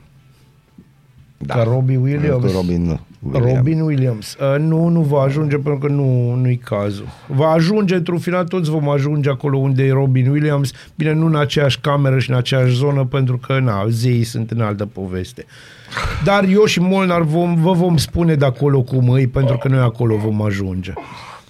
[1.39, 1.55] Da.
[1.55, 2.45] Ca Robbie Williams.
[2.45, 3.57] Cu Robin Williams.
[3.57, 4.37] Robin Williams.
[4.41, 7.07] Uh, nu, nu va ajunge pentru că nu, nu-i cazul.
[7.27, 11.37] Va ajunge, într-un final, toți vom ajunge acolo unde e Robin Williams, bine, nu în
[11.37, 15.45] aceeași cameră și în aceeași zonă, pentru că, na, zeii sunt în altă poveste.
[16.25, 19.81] Dar eu și Molnar vom, vă vom spune de acolo cum îi, pentru că noi
[19.81, 20.93] acolo vom ajunge.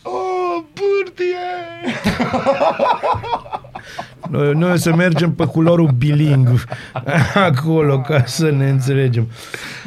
[0.02, 1.36] Oh, pârtie!
[4.30, 6.64] Noi, noi o să mergem pe culorul bilingv
[7.34, 9.26] acolo, ca să ne înțelegem.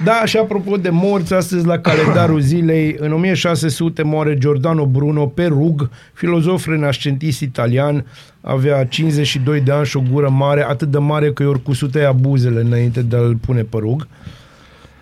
[0.03, 5.45] Da, și apropo de morți, astăzi la calendarul zilei, în 1600 moare Giordano Bruno pe
[5.45, 8.05] rug, filozof renascentist italian,
[8.41, 12.59] avea 52 de ani și o gură mare, atât de mare că i-or cusute abuzele
[12.59, 14.07] înainte de a-l pune pe rug.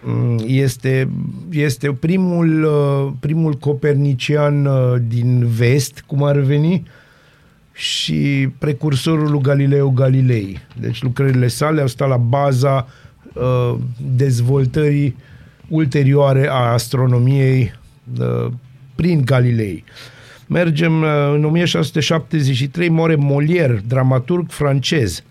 [0.04, 1.10] Mm, Este,
[1.52, 6.84] este primul, uh, primul copernician uh, din vest, cum ar veni,
[7.78, 10.60] și precursorul lui Galileo Galilei.
[10.80, 12.88] Deci lucrările sale au stat la baza
[13.34, 13.76] uh,
[14.16, 15.16] dezvoltării
[15.68, 17.74] ulterioare a astronomiei
[18.20, 18.52] uh,
[18.96, 19.84] prin Galilei.
[20.48, 25.24] Mergem uh, în 1673, moare Molière, dramaturg francez.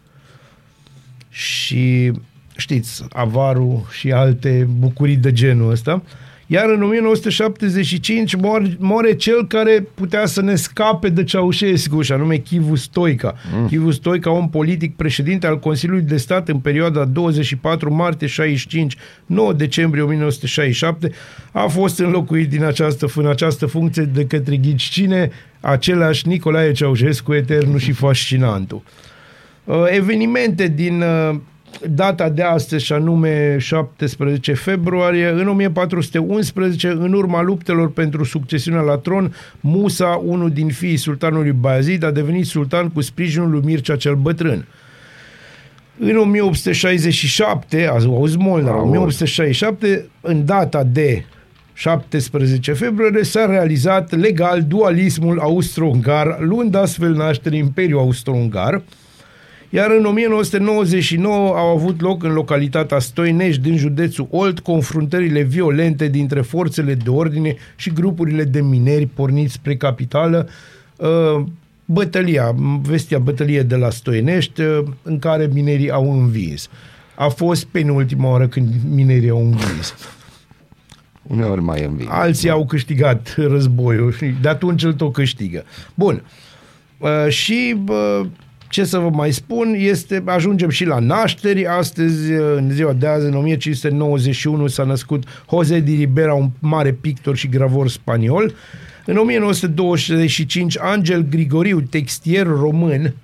[1.29, 2.13] Și
[2.57, 6.03] știți, avarul și alte bucurii de genul ăsta.
[6.49, 12.37] Iar în 1975 moare, moare cel care putea să ne scape de Ceaușescu, și anume
[12.37, 13.35] Chivu Stoica.
[13.55, 13.67] Mm.
[13.67, 19.53] Chivu Stoica, om politic, președinte al Consiliului de Stat în perioada 24 martie 65 9
[19.53, 21.11] decembrie 1967,
[21.53, 25.31] a fost înlocuit din această, în această funcție de către ghici cine,
[25.61, 28.83] același Nicolae Ceaușescu, eternul și fascinantul.
[29.65, 31.37] Uh, evenimente din uh,
[31.91, 38.97] data de astăzi, și anume 17 februarie, în 1411, în urma luptelor pentru succesiunea la
[38.97, 44.15] tron, Musa, unul din fiii sultanului Bayezid, a devenit sultan cu sprijinul lui Mircea cel
[44.15, 44.67] Bătrân.
[45.99, 48.89] În 1867, azi auzi Molnar, Aud.
[48.89, 51.25] 1867, în data de
[51.73, 58.83] 17 februarie s-a realizat legal dualismul austro-ungar, luând astfel naștere Imperiul Austro-Ungar,
[59.71, 66.41] iar în 1999 au avut loc în localitatea Stoinești din județul Olt confruntările violente dintre
[66.41, 70.49] forțele de ordine și grupurile de mineri porniți spre capitală.
[70.97, 71.45] Uh,
[71.89, 76.69] Bătălia, vestia bătălie de la Stoinești, uh, în care minerii au învins.
[77.15, 79.95] A fost penultima oară când minerii au învins.
[81.23, 82.09] Uneori mai înving.
[82.13, 85.65] Alții au câștigat războiul și de atunci îl tot câștigă.
[85.95, 86.23] Bun.
[86.99, 88.27] Uh, și uh,
[88.69, 91.67] ce să vă mai spun, este, ajungem și la nașteri.
[91.67, 96.93] Astăzi, uh, în ziua de azi, în 1591, s-a născut José de Ribera, un mare
[96.93, 98.55] pictor și gravor spaniol.
[99.05, 103.15] În 1925, Angel Grigoriu, textier român,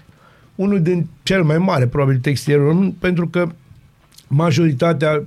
[0.55, 3.49] unul din cel mai mare, probabil, textier român, pentru că
[4.27, 5.25] majoritatea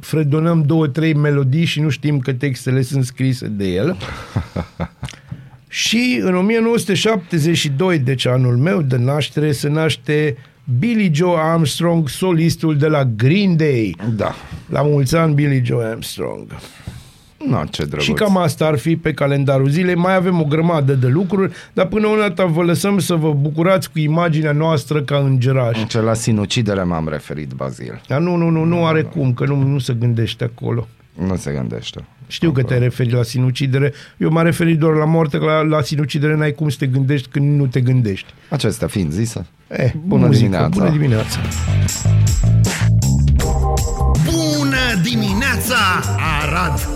[0.00, 3.96] fredonăm două, trei melodii și nu știm că textele sunt scrise de el.
[5.68, 10.36] și în 1972, deci anul meu de naștere, se naște
[10.78, 13.96] Billy Joe Armstrong, solistul de la Green Day.
[14.16, 14.34] Da.
[14.68, 16.46] La mulți ani, Billy Joe Armstrong.
[17.48, 18.04] No, ce drăguț.
[18.04, 19.94] Și cam asta ar fi pe calendarul zilei.
[19.94, 23.90] Mai avem o grămadă de lucruri, dar până una dată vă lăsăm să vă bucurați
[23.90, 25.86] cu imaginea noastră ca îngerași.
[25.86, 28.00] Ce la sinucidere m-am referit, Bazil.
[28.08, 30.88] Dar nu, nu, nu, nu are cum, că nu, nu se gândește acolo.
[31.16, 32.04] Nu se gândește.
[32.26, 33.92] Știu că te-ai referit la sinucidere.
[34.16, 37.28] Eu m-am referit doar la moarte, că la, la sinucidere n-ai cum să te gândești
[37.28, 38.26] când nu te gândești.
[38.50, 40.78] Acestea fiind zise, Eh, Bună muzică, dimineața.
[40.78, 41.38] Bună dimineața!
[44.24, 45.76] Bună dimineața,
[46.42, 46.88] Arad!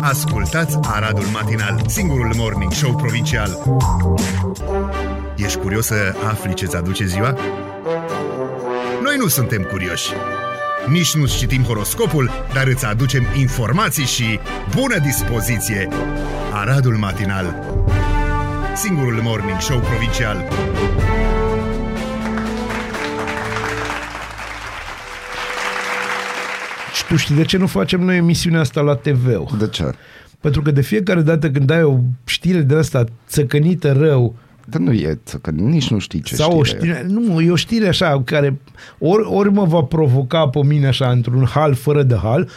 [0.00, 3.58] Ascultați Aradul Matinal, singurul morning show provincial.
[5.36, 7.36] Ești curios să afli ce-ți aduce ziua?
[9.22, 10.12] nu suntem curioși.
[10.88, 14.38] Nici nu citim horoscopul, dar îți aducem informații și
[14.74, 15.88] bună dispoziție.
[16.52, 17.74] Aradul Matinal
[18.74, 20.48] Singurul morning show provincial
[26.94, 29.26] Și tu știi de ce nu facem noi emisiunea asta la TV?
[29.58, 29.92] De ce?
[30.40, 34.92] Pentru că de fiecare dată când ai o știre de asta țăcănită rău, Dar nu
[34.92, 36.94] e, că nici nu știi ce sau o știre e.
[36.94, 38.60] știre, nu, e o știre așa care
[38.98, 42.48] ori, ori mă va provoca pe mine așa într-un hal fără de hal,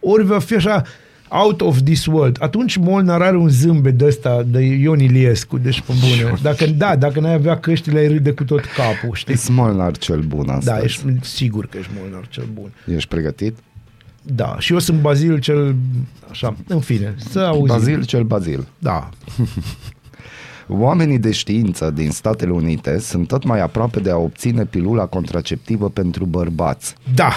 [0.00, 0.82] ori va fi așa
[1.28, 2.36] out of this world.
[2.40, 6.34] Atunci Molnar are un zâmbet de ăsta de Ion Iliescu, deci pe bune.
[6.42, 9.34] Dacă, da, dacă n-ai avea căștile, ai râde cu tot capul, știi?
[9.34, 10.66] E Smolnar cel bun astăzi.
[10.66, 12.72] Da, ești sigur că ești Molnar cel bun.
[12.94, 13.56] Ești pregătit?
[14.22, 15.74] Da, și eu sunt Bazil cel...
[16.30, 17.66] Așa, în fine, să auzim.
[17.66, 18.66] Bazil cel Bazil.
[18.78, 19.08] Da.
[20.68, 25.88] Oamenii de știință din Statele Unite sunt tot mai aproape de a obține pilula contraceptivă
[25.88, 26.94] pentru bărbați.
[27.14, 27.32] Da.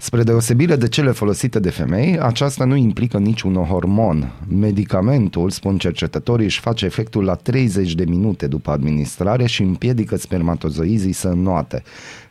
[0.00, 4.32] Spre deosebire de cele folosite de femei, aceasta nu implică niciun hormon.
[4.58, 11.12] Medicamentul, spun cercetătorii, își face efectul la 30 de minute după administrare și împiedică spermatozoizii
[11.12, 11.82] să înnoate.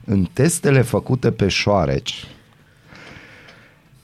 [0.05, 2.25] În testele făcute pe șoareci,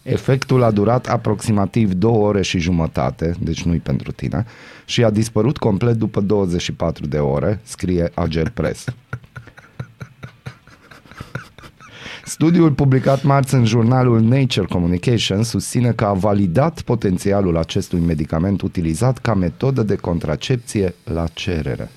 [0.03, 4.45] efectul a durat aproximativ 2 ore și jumătate, deci nu-i pentru tine,
[4.85, 8.85] și a dispărut complet după 24 de ore, scrie Ager Press.
[12.25, 19.17] Studiul publicat marți în jurnalul Nature Communications susține că a validat potențialul acestui medicament utilizat
[19.17, 21.89] ca metodă de contracepție la cerere.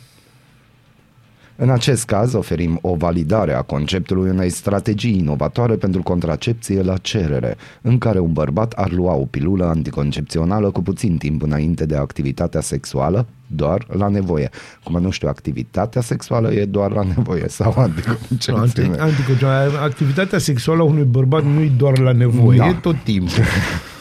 [1.59, 7.57] În acest caz oferim o validare a conceptului unei strategii inovatoare pentru contracepție la cerere,
[7.83, 12.61] în care un bărbat ar lua o pilulă anticoncepțională cu puțin timp înainte de activitatea
[12.61, 14.51] sexuală, doar la nevoie.
[14.85, 18.53] Cum nu știu, activitatea sexuală e doar la nevoie sau anticoncepție.
[18.53, 19.79] Anti, anticoncepție.
[19.83, 22.69] Activitatea sexuală a unui bărbat nu e doar la nevoie, Da.
[22.69, 23.43] e tot timpul.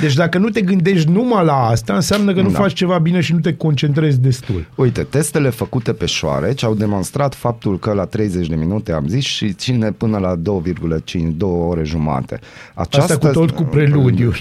[0.00, 2.58] Deci dacă nu te gândești numai la asta, înseamnă că nu Da.
[2.58, 4.66] faci ceva bine și nu te concentrezi destul.
[4.74, 9.24] Uite, testele făcute pe șoareci au demonstrat faptul că la 30 de minute, am zis,
[9.24, 12.40] și ține până la 2,5, 2 ore jumate.
[12.74, 13.12] Această...
[13.12, 14.32] Asta cu tot cu preludiu.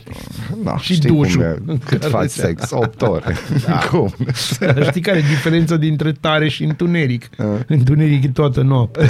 [0.63, 3.35] Da, Și știi dușul cum e, în cât care faci se- sex, 8 ore.
[3.91, 4.13] Cum?
[4.87, 7.29] Știi care e diferența dintre tare și întuneric?
[7.37, 7.45] Uh.
[7.67, 9.05] Întuneric e toată noaptea.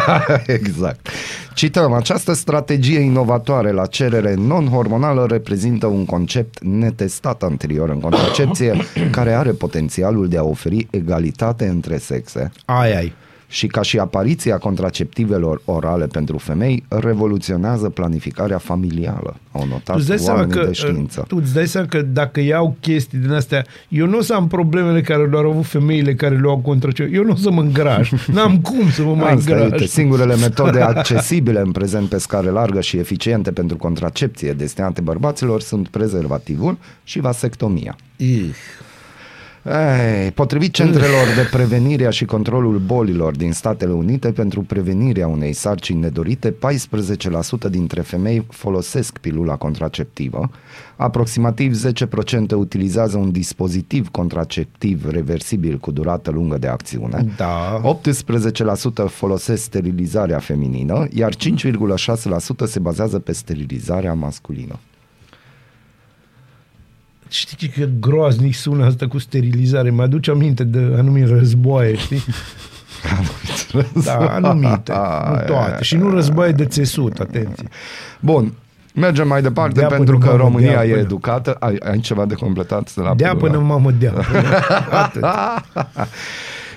[0.46, 1.08] exact.
[1.54, 8.76] Cităm, această strategie inovatoare la cerere non-hormonală reprezintă un concept netestat anterior în contracepție
[9.10, 13.12] care are potențialul de a oferi egalitate între sexe Ai, ai.
[13.52, 20.08] Și ca și apariția contraceptivelor orale pentru femei revoluționează planificarea familială, au notat Tu îți
[20.08, 21.24] dai seama oamenii că, de știință.
[21.28, 24.46] tu îți dai seama că dacă iau chestii din astea, eu nu o să am
[24.48, 27.16] problemele care le-au avut femeile care le-au contracepție.
[27.18, 28.10] Eu nu o să mă îngraș.
[28.34, 29.86] N-am cum să mă mai Asta, uite, îngraș.
[29.86, 35.88] singurele metode accesibile în prezent pe scară largă și eficiente pentru contracepție destinate bărbaților sunt
[35.88, 37.96] prezervativul și vasectomia.
[38.16, 38.54] Ih.
[39.64, 46.00] Ei, potrivit centrelor de prevenire și controlul bolilor din Statele Unite, pentru prevenirea unei sarcini
[46.00, 46.54] nedorite,
[47.66, 50.50] 14% dintre femei folosesc pilula contraceptivă,
[50.96, 57.80] aproximativ 10% utilizează un dispozitiv contraceptiv reversibil cu durată lungă de acțiune, Da.
[59.04, 64.78] 18% folosesc sterilizarea feminină, iar 5,6% se bazează pe sterilizarea masculină.
[67.32, 69.90] Știi că groaznic sună asta cu sterilizare.
[69.90, 72.24] Mă aduce aminte de anumite războaie, știi?
[74.04, 74.92] Da, anumite.
[75.28, 75.82] Nu toate.
[75.82, 77.68] Și nu războaie de țesut, atenție.
[78.20, 78.52] Bun,
[78.94, 81.00] mergem mai departe Dea pentru până că mamă, România dea e până.
[81.00, 81.56] educată.
[81.60, 83.50] Ai, ai ceva de completat de la Dea pilula?
[83.50, 84.10] până mamă dea.
[84.12, 84.48] Până.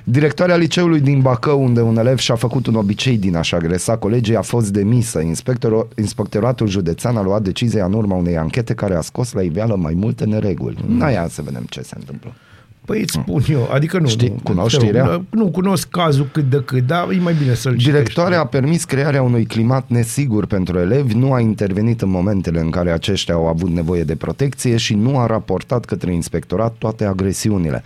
[0.05, 0.13] Atât.
[0.13, 4.35] Directoarea liceului din Bacău, unde un elev și-a făcut un obicei din a-și agresa colegii,
[4.35, 5.19] a fost demisă.
[5.19, 9.75] Inspectorul, inspectoratul județean a luat decizia în urma unei anchete care a scos la iveală
[9.75, 10.77] mai multe nereguli.
[10.87, 11.01] Mm.
[11.01, 12.33] Aia să vedem ce se întâmplă.
[12.85, 14.07] Păi îți spun eu, adică nu.
[14.07, 15.23] Știi, nu, cunoști nu, știrea?
[15.29, 19.21] Nu, cunosc cazul cât de cât, dar e mai bine să-l Directoarea a permis crearea
[19.21, 23.69] unui climat nesigur pentru elevi, nu a intervenit în momentele în care aceștia au avut
[23.69, 27.83] nevoie de protecție și nu a raportat către inspectorat toate agresiunile.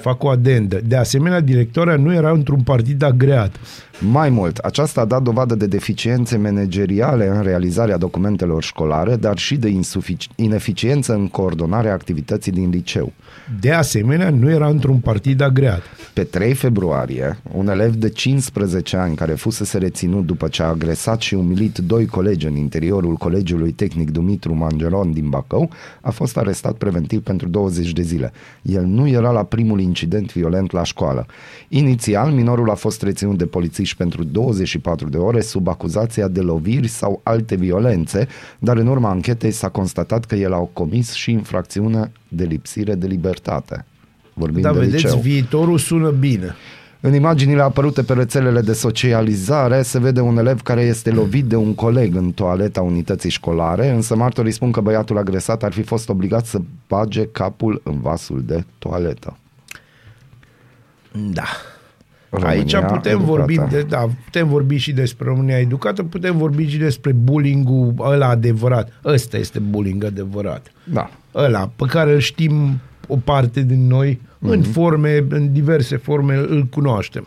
[0.00, 0.80] Fac o adendă.
[0.84, 3.56] De asemenea, directoarea nu era într-un partid agreat.
[4.00, 9.56] Mai mult, aceasta a dat dovadă de deficiențe manageriale în realizarea documentelor școlare, dar și
[9.56, 13.12] de insufici- ineficiență în coordonarea activității din liceu.
[13.60, 15.82] De asemenea, nu era într-un partid agreat.
[16.12, 21.20] Pe 3 februarie, un elev de 15 ani care fusese reținut după ce a agresat
[21.20, 26.74] și umilit doi colegi în interiorul Colegiului Tehnic Dumitru Mangelon din Bacău a fost arestat
[26.74, 28.32] preventiv pentru 20 de zile.
[28.62, 31.26] El nu era la primul primul incident violent la școală.
[31.68, 36.88] Inițial, minorul a fost reținut de polițiști pentru 24 de ore sub acuzația de loviri
[36.88, 42.12] sau alte violențe, dar în urma anchetei s-a constatat că el a comis și infracțiune
[42.28, 43.84] de lipsire de libertate.
[44.34, 45.18] Vorbim Da, de vedeți, liceu.
[45.18, 46.54] viitorul sună bine.
[47.00, 51.56] În imaginile apărute pe rețelele de socializare se vede un elev care este lovit de
[51.56, 56.08] un coleg în toaleta unității școlare, însă martorii spun că băiatul agresat ar fi fost
[56.08, 59.36] obligat să bage capul în vasul de toaletă.
[61.12, 61.46] Da.
[62.30, 63.24] România Aici putem educată.
[63.24, 68.28] vorbi, de, da, putem vorbi și despre România educată, putem vorbi și despre bullying-ul ăla
[68.28, 68.92] adevărat.
[69.04, 70.72] Ăsta este bullying adevărat.
[70.84, 71.10] Da.
[71.34, 74.50] Ăla pe care îl știm o parte din noi, mm-hmm.
[74.50, 77.26] în forme, în diverse forme, îl cunoaștem.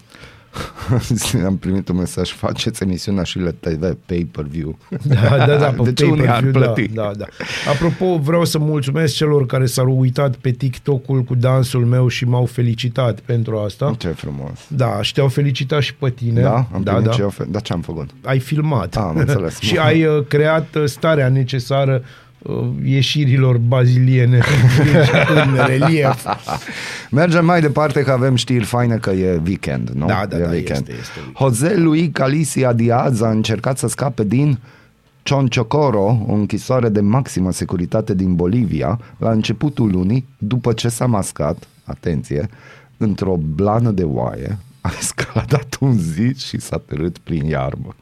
[1.45, 4.77] Am primit un mesaj, faceți emisiunea și la TV, pay-per-view.
[5.03, 6.87] Da, da, da, pe Deci unii ar pay-per-view, plăti.
[6.87, 7.25] Da, da, da.
[7.71, 12.45] Apropo, vreau să mulțumesc celor care s-au uitat pe TikTok-ul cu dansul meu și m-au
[12.45, 13.95] felicitat pentru asta.
[13.97, 14.59] Ce frumos.
[14.67, 16.41] Da, și te-au felicitat și pe tine.
[16.41, 16.67] Da?
[16.73, 17.11] Am da, primit da.
[17.11, 18.09] și eu fe- Dar ce am făcut?
[18.23, 18.95] Ai filmat.
[18.95, 19.59] Ah, am înțeles.
[19.67, 22.09] și ai uh, creat uh, starea necesară uh,
[22.83, 24.41] ieșirilor baziliene
[25.35, 26.25] în relief.
[27.11, 30.05] Mergem mai departe că avem știri faine că e weekend, nu?
[30.05, 30.87] Da, da, e da, weekend.
[30.87, 31.37] este, este weekend.
[31.37, 34.59] Jose Luis Calicia Diaz a încercat să scape din
[35.23, 41.67] Chonchocoro, o închisoare de maximă securitate din Bolivia, la începutul lunii, după ce s-a mascat,
[41.83, 42.49] atenție,
[42.97, 47.95] într-o blană de oaie, a escaladat un zid și s-a târât prin iarbă.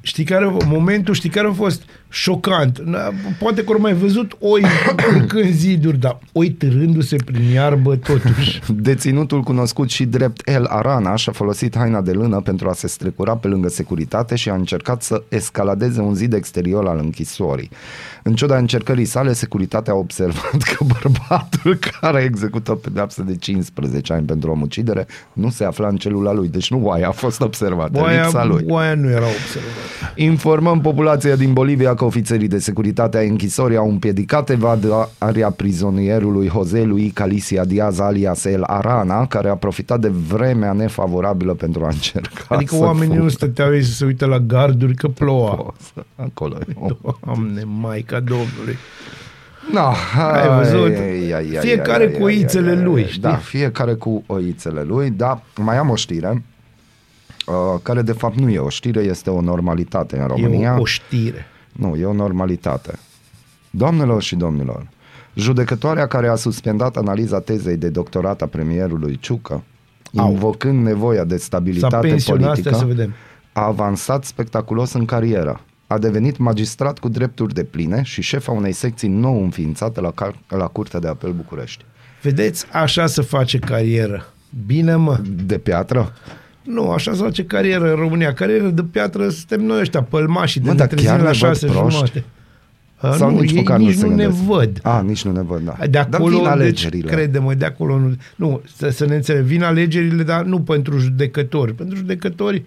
[0.00, 2.78] Știi care, momentul, știi care a fost șocant?
[2.78, 4.62] Na, Poate că ori mai văzut oi
[5.16, 8.60] urcând ziduri, dar oi târându-se prin iarbă totuși.
[8.88, 13.36] Deținutul cunoscut și drept El Arana și-a folosit haina de lână pentru a se strecura
[13.36, 17.70] pe lângă securitate și a încercat să escaladeze un zid exterior al închisorii.
[18.22, 24.12] În ciuda încercării sale, securitatea a observat că bărbatul care a executat pedeapsă de 15
[24.12, 26.48] ani pentru omucidere nu se afla în celula lui.
[26.48, 28.64] Deci nu oaia a fost observată, lipsa lui.
[28.68, 30.12] oaia nu era observată.
[30.14, 36.82] Informăm populația din Bolivia că ofițerii de securitate a închisorii au împiedicat evadarea prizonierului Jose
[36.82, 42.44] Luis Calicia Diaz alias El Arana, care a profitat de vremea nefavorabilă pentru a încerca
[42.48, 43.22] Adică să oamenii fugă.
[43.22, 45.50] nu stăteau ei să se uite la garduri că ploua.
[45.58, 46.58] O, să- Acolo.
[47.24, 48.76] Doamne, Maica Domnului.
[49.72, 49.92] No,
[50.32, 50.96] Ai văzut?
[50.98, 53.08] ai, ai, ai, Fiecare ai, cu ai, oițele ai, ai, lui, ai.
[53.08, 53.20] știi?
[53.20, 55.42] Da, fiecare cu oițele lui, da.
[55.56, 56.44] Mai am o știre,
[57.46, 60.72] uh, care de fapt nu e o știre, este o normalitate în România.
[60.74, 61.46] E o, o știre.
[61.72, 62.98] Nu, e o normalitate.
[63.70, 64.88] Doamnelor și domnilor,
[65.34, 69.62] judecătoarea care a suspendat analiza tezei de doctorat a premierului Ciucă,
[70.16, 70.30] Au.
[70.30, 73.12] invocând nevoia de S-a stabilitate pensionat, politică, stai să vedem.
[73.52, 75.60] a avansat spectaculos în carieră.
[75.86, 80.46] A devenit magistrat cu drepturi de pline și șefa unei secții nou înființate la, car-
[80.48, 81.84] la Curtea de Apel București.
[82.22, 84.32] Vedeți, așa se face carieră.
[84.66, 85.20] Bine, mă.
[85.44, 86.12] De piatră?
[86.62, 88.32] Nu, așa se face carieră în România.
[88.32, 91.30] Carieră de piatră suntem noi ăștia, pălmașii, de Mă, ne dar trezim chiar la ne
[91.30, 91.90] văd șase proști?
[91.94, 92.24] jumate.
[92.96, 94.42] A, Sau nu, nici ei măcar nici nu se nu ne gândesc?
[94.44, 94.78] văd.
[94.82, 95.76] A, nici nu ne văd, da.
[95.80, 97.10] De dar acolo, vin deci, alegerile.
[97.10, 98.14] crede-mă, de acolo nu.
[98.36, 101.74] Nu, să, să ne înțeleg, vin alegerile, dar nu pentru judecători.
[101.74, 102.62] Pentru judecători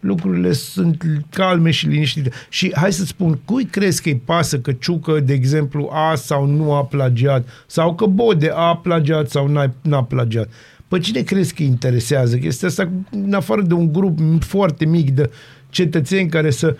[0.00, 2.30] lucrurile sunt calme și liniștite.
[2.48, 6.46] Și hai să spun, cui crezi că îi pasă că Ciucă, de exemplu, a sau
[6.46, 7.48] nu a plagiat?
[7.66, 10.48] Sau că Bode a plagiat sau n-a, n-a plagiat?
[10.88, 15.10] Pe cine crezi că îi interesează chestia asta, în afară de un grup foarte mic
[15.10, 15.30] de
[15.70, 16.76] cetățeni care să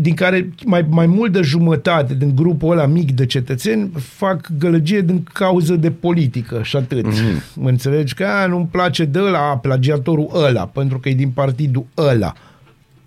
[0.00, 5.00] din care mai, mai mult de jumătate din grupul ăla mic de cetățeni fac gălăgie
[5.00, 7.06] din cauză de politică și atât.
[7.06, 7.54] Mm-hmm.
[7.54, 8.14] Mă înțelegi?
[8.14, 12.32] Că a, nu-mi place de ăla, a, plagiatorul ăla, pentru că e din partidul ăla.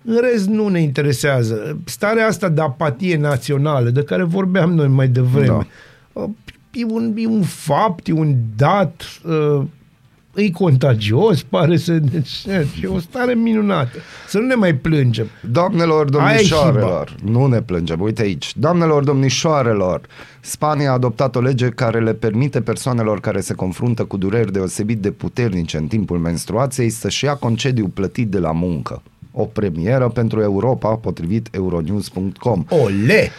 [0.04, 1.78] În rest nu ne interesează.
[1.84, 5.66] Starea asta de apatie națională, de care vorbeam noi mai devreme,
[6.12, 6.30] da.
[6.74, 9.62] E, un, e un fapt, e un dat, uh,
[10.34, 11.92] e contagios, pare să...
[11.92, 12.44] Deci,
[12.82, 13.98] e o stare minunată.
[14.28, 15.26] Să nu ne mai plângem.
[15.50, 18.52] Doamnelor, Aia e domnișoarelor, nu ne plângem, uite aici.
[18.56, 20.00] Doamnelor, domnișoarelor,
[20.40, 24.98] Spania a adoptat o lege care le permite persoanelor care se confruntă cu dureri deosebit
[24.98, 29.02] de puternice în timpul menstruației să-și ia concediu plătit de la muncă.
[29.32, 32.64] O premieră pentru Europa, potrivit euronews.com.
[32.68, 33.30] Ole!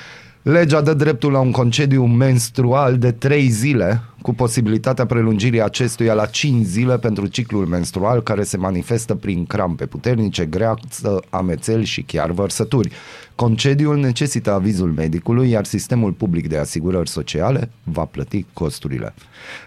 [0.47, 6.25] Legea dă dreptul la un concediu menstrual de 3 zile, cu posibilitatea prelungirii acestuia la
[6.25, 12.31] 5 zile pentru ciclul menstrual care se manifestă prin crampe puternice, greață, amețeli și chiar
[12.31, 12.91] vărsături.
[13.35, 19.13] Concediul necesită avizul medicului, iar sistemul public de asigurări sociale va plăti costurile.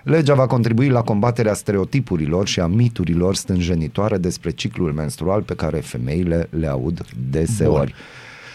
[0.02, 5.78] Legea va contribui la combaterea stereotipurilor și a miturilor stânjenitoare despre ciclul menstrual pe care
[5.78, 7.94] femeile le aud deseori.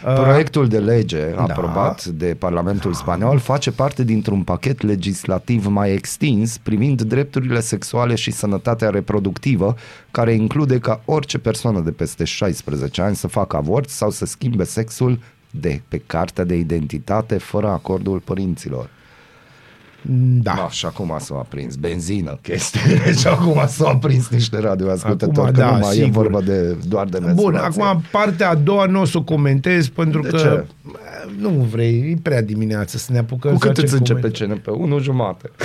[0.03, 7.01] Proiectul de lege aprobat de Parlamentul Spaniol face parte dintr-un pachet legislativ mai extins privind
[7.01, 9.75] drepturile sexuale și sănătatea reproductivă,
[10.11, 14.63] care include ca orice persoană de peste 16 ani să facă avort sau să schimbe
[14.63, 15.19] sexul
[15.51, 18.89] de pe cartea de identitate fără acordul părinților.
[20.41, 20.53] Da.
[20.55, 25.59] Da, și acum s-au aprins benzină chestiile și acum s-au aprins niște radioascultători, Acum, că
[25.59, 26.21] da, nu mai e sigur.
[26.21, 27.83] vorba de doar de Bun, menstruație.
[27.83, 30.65] acum partea a doua nu o să o comentez pentru De că ce?
[31.39, 34.61] nu vrei, e prea dimineață să ne apucăm Cu să cât facem îți începe comentarii.
[34.71, 34.81] CNP?
[34.81, 35.49] Unu jumate.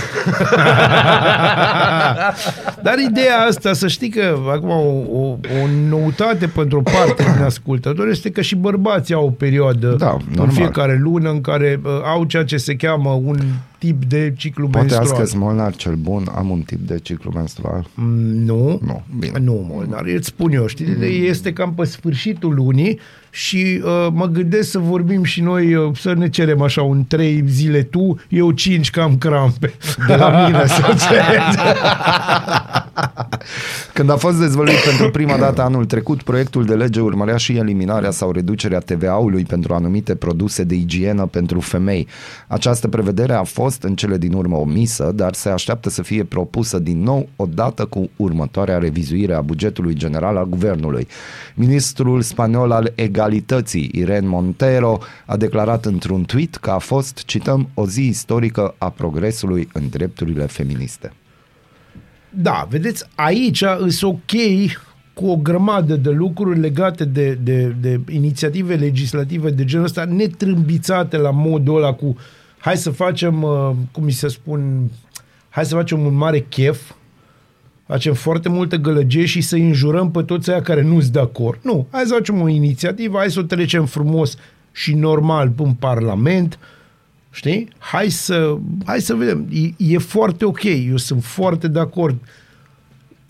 [2.82, 5.22] Dar ideea asta, să știi că acum o, o,
[5.62, 10.10] o noutate pentru o parte din ascultători este că și bărbații au o perioadă Da,
[10.10, 10.54] în normal.
[10.54, 13.38] fiecare lună în care uh, au ceea ce se cheamă un
[13.78, 15.12] tip de ciclu Poate menstrual.
[15.12, 17.86] astăzi, Molnar cel bun, am un tip de ciclu menstrual.
[17.94, 19.38] Mm, Nu, Nu, bine.
[19.38, 21.02] nu, Molnar, îți spun eu, știi, mm.
[21.02, 22.98] este cam pe sfârșitul lunii
[23.30, 27.44] și uh, mă gândesc să vorbim și noi, uh, să ne cerem așa un trei
[27.46, 29.72] zile tu, eu cinci cam crampe.
[30.06, 31.58] De la mine să cereți.
[33.92, 38.10] Când a fost dezvăluit pentru prima dată anul trecut, proiectul de lege urmărea și eliminarea
[38.10, 42.06] sau reducerea TVA-ului pentru anumite produse de igienă pentru femei.
[42.46, 46.78] Această prevedere a fost în cele din urmă omisă, dar se așteaptă să fie propusă
[46.78, 51.06] din nou odată cu următoarea revizuire a bugetului general al guvernului.
[51.54, 57.86] Ministrul spaniol al egalității, Irene Montero, a declarat într-un tweet că a fost, cităm, o
[57.86, 61.12] zi istorică a progresului în drepturile feministe.
[62.30, 64.40] Da, vedeți, aici sunt ok
[65.14, 71.16] cu o grămadă de lucruri legate de, de, de inițiative legislative de genul ăsta, netrâmbițate
[71.16, 72.16] la modul ăla cu
[72.58, 74.90] hai să facem, uh, cum mi se spun,
[75.48, 76.92] hai să facem un mare chef,
[77.88, 81.58] facem foarte multă gălăgie și să înjurăm pe toți aia care nu sunt de acord.
[81.62, 84.36] Nu, hai să facem o inițiativă, hai să o trecem frumos
[84.72, 86.58] și normal în Parlament,
[87.30, 87.68] știi?
[87.78, 89.48] Hai să, hai să vedem.
[89.50, 92.16] E, e foarte ok, eu sunt foarte de acord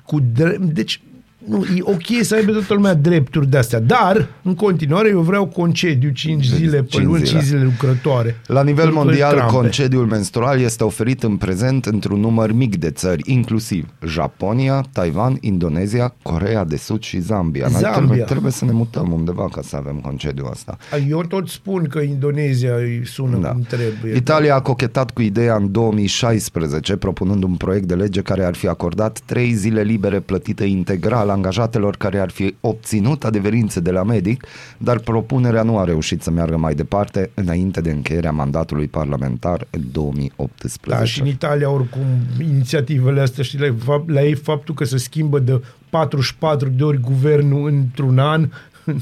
[0.04, 1.00] cu dre- deci
[1.48, 5.46] nu, e ok să aibă toată lumea drepturi de astea, dar în continuare eu vreau
[5.46, 7.30] concediu 5 zile pe Cinci lună, zile.
[7.30, 8.40] 5 zile lucrătoare.
[8.46, 9.52] La nivel Pentru mondial, crampe.
[9.52, 16.14] concediul menstrual este oferit în prezent într-un număr mic de țări, inclusiv Japonia, Taiwan, Indonezia,
[16.22, 17.66] Corea de Sud și Zambia.
[17.70, 17.96] Noi Zambia.
[17.98, 20.76] Trebuie, trebuie să ne mutăm undeva ca să avem concediul ăsta.
[21.08, 23.48] Eu tot spun că Indonezia îi sună Da.
[23.48, 24.16] cum trebuie.
[24.16, 28.66] Italia a cochetat cu ideea în 2016, propunând un proiect de lege care ar fi
[28.68, 34.44] acordat trei zile libere plătite integral angajatelor care ar fi obținut adeverințe de la medic,
[34.78, 39.82] dar propunerea nu a reușit să meargă mai departe înainte de încheierea mandatului parlamentar în
[39.92, 40.98] 2018.
[41.00, 42.06] Da, și în Italia, oricum,
[42.40, 45.60] inițiativele astea și la, fapt- la ei faptul că se schimbă de
[45.90, 48.48] 44 de ori guvernul într-un an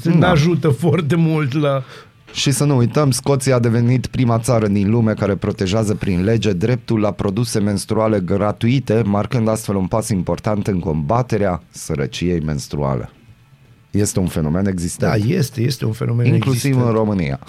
[0.03, 0.29] nu Da.
[0.29, 1.83] ajută foarte mult la...
[2.33, 6.53] Și să nu uităm, Scoția a devenit prima țară din lume care protejează prin lege
[6.53, 13.09] dreptul la produse menstruale gratuite, marcând astfel un pas important în combaterea sărăciei menstruale.
[13.91, 15.11] Este un fenomen existent.
[15.11, 16.85] Da, este, este un fenomen inclusiv existent.
[16.89, 17.39] în România.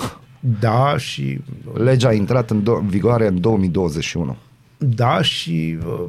[0.60, 1.40] Da, și
[1.74, 4.36] Legea a intrat în do- vigoare în 2021.
[4.80, 6.04] Da, și uh,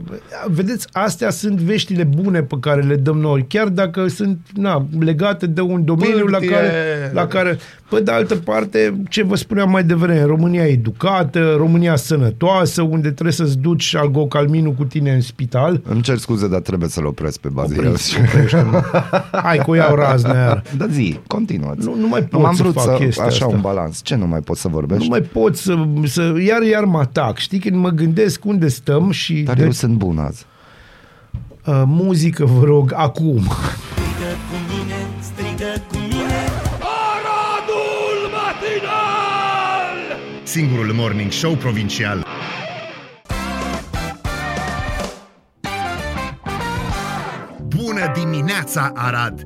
[0.48, 5.46] vedeți, astea sunt veștile bune pe care le dăm noi, chiar dacă sunt na, legate
[5.48, 6.56] de un domeniu la Pârtie!
[6.56, 6.72] care,
[7.14, 7.58] la care,
[7.90, 13.12] pe de altă parte, ce vă spuneam mai devreme, România e educată, România sănătoasă, unde
[13.12, 15.82] trebuie să-ți duci algocalminul cu tine în spital.
[15.84, 17.78] Îmi cer scuze, dar trebuie să-l opresc pe Bazil.
[17.88, 18.84] Oprește, oprește-mă.
[19.32, 20.64] Hai că o iau razna iar.
[20.78, 23.56] Da zi, continuă Nu- nu mai pot am să vrut fac să, chestia așa asta.
[23.56, 24.00] un balans.
[24.04, 25.04] Ce nu mai poți să vorbești?
[25.04, 27.38] Nu mai pot să, să iar, iar mă atac.
[27.38, 29.34] Știi, când mă gândesc unde stăm și...
[29.34, 30.45] Dar de, eu sunt bun azi.
[31.66, 33.47] uh, muzică, vă rog, acum.
[36.80, 40.20] Aradul matinal!
[40.43, 42.26] Singurul morning show provincial.
[47.68, 49.43] Bună dimineața, Arad!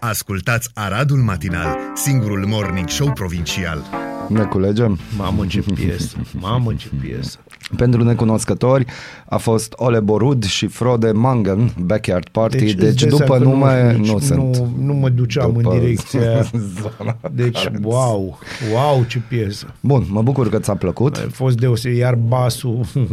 [0.00, 3.84] Ascultați Aradul Matinal, singurul morning show provincial.
[4.28, 4.98] Ne culegem?
[5.16, 7.38] Mamă ce piesă, mamă ce piesă.
[7.76, 8.84] Pentru necunoscători
[9.28, 13.42] a fost Ole Borud și Frode Mangan, Backyard Party, deci, îți deci dai după seama
[13.42, 14.56] că nume nu, nu, nu, sunt.
[14.56, 16.44] nu, nu mă duceam după în direcția aia.
[16.80, 18.38] zona Deci, care- wow,
[18.72, 19.74] wow, ce piesă.
[19.80, 21.16] Bun, mă bucur că ți-a plăcut.
[21.16, 22.80] A fost deosebit, iar basul.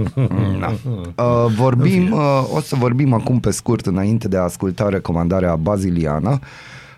[0.59, 0.73] Da.
[1.23, 6.39] Uh, vorbim, uh, o să vorbim acum pe scurt înainte de a asculta recomandarea baziliană.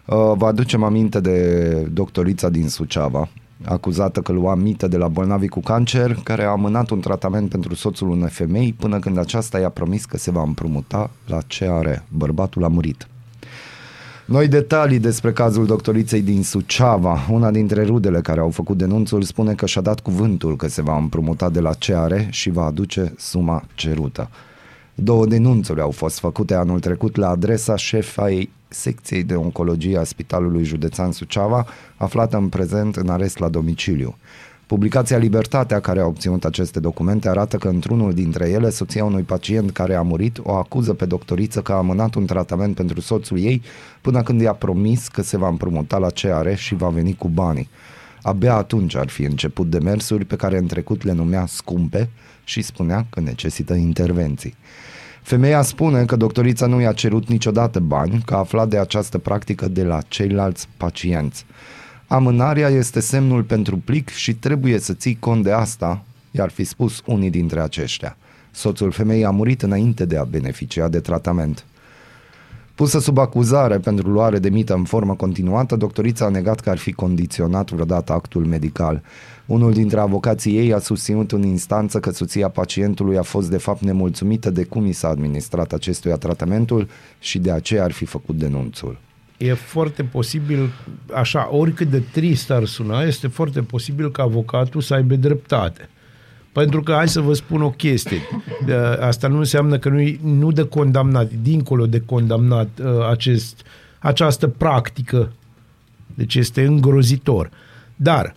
[0.06, 3.30] Uh, vă aducem aminte de doctorița din Suceava,
[3.66, 7.76] acuzată că lua mită de la bolnavi cu cancer, care a amânat un tratament pentru
[7.76, 12.04] soțul unei femei până când aceasta i-a promis că se va împrumuta la ce are.
[12.10, 13.08] Bărbatul a murit.
[14.26, 17.20] Noi detalii despre cazul doctoriței din Suceava.
[17.30, 20.98] Una dintre rudele care au făcut denunțul spune că și-a dat cuvântul că se va
[20.98, 24.30] împrumuta de la CEARE și va aduce suma cerută.
[24.96, 30.64] Două denunțuri au fost făcute anul trecut la adresa șefei secției de oncologie a Spitalului
[30.64, 31.66] Județean Suceava,
[31.98, 34.16] aflată în prezent în arest la domiciliu.
[34.72, 39.72] Publicația Libertatea, care a obținut aceste documente, arată că într-unul dintre ele, soția unui pacient
[39.72, 43.62] care a murit o acuză pe doctoriță că a amânat un tratament pentru soțul ei
[44.02, 47.28] până când i-a promis că se va împrumuta la ce are și va veni cu
[47.28, 47.70] banii.
[48.22, 52.10] Abia atunci ar fi început demersuri pe care în trecut le numea scumpe
[52.44, 54.56] și spunea că necesită intervenții.
[55.22, 59.68] Femeia spune că doctorița nu i-a cerut niciodată bani, că a aflat de această practică
[59.68, 61.46] de la ceilalți pacienți.
[62.08, 67.02] Amânarea este semnul pentru plic și trebuie să ții cont de asta, i-ar fi spus
[67.06, 68.18] unii dintre aceștia.
[68.52, 71.66] Soțul femeii a murit înainte de a beneficia de tratament.
[72.82, 76.78] Pusă sub acuzare pentru luare de mită în formă continuată, doctorița a negat că ar
[76.78, 79.04] fi condiționat vreodată actul medical.
[79.46, 83.82] Unul dintre avocații ei a susținut în instanță că soția pacientului a fost de fapt
[83.82, 86.88] nemulțumită de cum i s-a administrat acestuia tratamentul
[87.20, 88.98] și de aceea ar fi făcut denunțul.
[89.38, 90.70] E foarte posibil,
[91.14, 95.90] așa, oricât de trist ar suna, este foarte posibil ca avocatul să aibă dreptate.
[96.52, 98.22] Pentru că, hai să vă spun o chestie,
[99.00, 103.66] asta nu înseamnă că nu, nu de condamnat, dincolo de condamnat uh, acest,
[104.00, 105.32] această practică,
[106.14, 107.50] deci este îngrozitor.
[107.96, 108.36] Dar,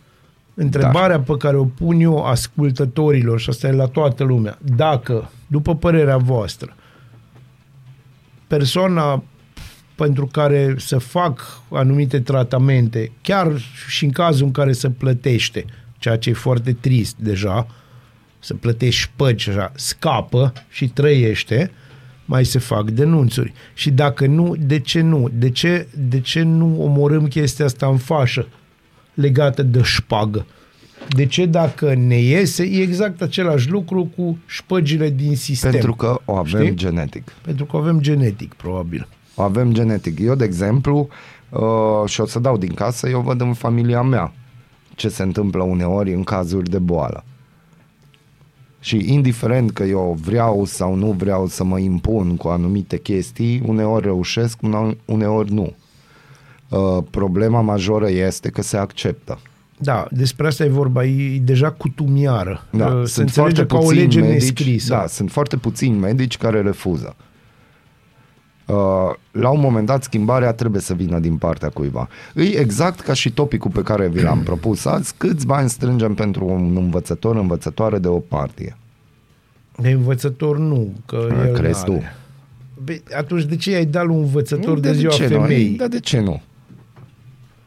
[0.54, 1.24] întrebarea Dar.
[1.26, 6.16] pe care o pun eu ascultătorilor, și asta e la toată lumea, dacă, după părerea
[6.16, 6.76] voastră,
[8.46, 9.22] persoana
[9.94, 11.40] pentru care să fac
[11.70, 13.58] anumite tratamente, chiar
[13.88, 15.64] și în cazul în care se plătește,
[15.98, 17.66] ceea ce e foarte trist deja,
[18.45, 21.70] să plătești păci, așa, scapă și trăiește,
[22.24, 23.53] mai se fac denunțuri.
[23.74, 25.28] Și dacă nu, de ce nu?
[25.32, 28.49] De ce, de ce nu omorâm chestia asta în fașă
[29.14, 30.47] legată de șpagă?
[31.09, 35.70] De ce dacă ne iese, e exact același lucru cu șpăgile din sistem.
[35.70, 36.74] Pentru că o avem știi?
[36.74, 37.32] genetic.
[37.42, 39.09] Pentru că o avem genetic, probabil.
[39.34, 40.18] O avem genetic.
[40.20, 41.09] Eu, de exemplu,
[41.51, 41.61] uh,
[42.07, 44.32] și o să dau din casă, eu văd în familia mea
[44.95, 47.24] ce se întâmplă uneori în cazuri de boală.
[48.85, 54.05] Și indiferent că eu vreau sau nu vreau să mă impun cu anumite chestii, uneori
[54.05, 54.59] reușesc,
[55.05, 55.74] uneori nu.
[56.68, 59.39] Uh, problema majoră este că se acceptă.
[59.78, 62.66] Da, despre asta e vorba, e deja cutumiară.
[62.70, 64.95] Da, uh, se sunt înțelege ca o lege medici, nescrisă.
[64.95, 67.16] Da, sunt foarte puțini medici care refuză.
[68.66, 72.08] Uh, la un moment dat schimbarea trebuie să vină din partea cuiva.
[72.34, 76.44] E exact ca și topicul pe care vi l-am propus azi, câți bani strângem pentru
[76.46, 78.76] un învățător, învățătoare de o partie?
[79.76, 82.02] De învățător nu, că A, el crezi tu?
[82.84, 85.76] Be, atunci de ce ai dat lui un învățător de, de ziua de femeii?
[85.76, 86.42] Da, de ce nu?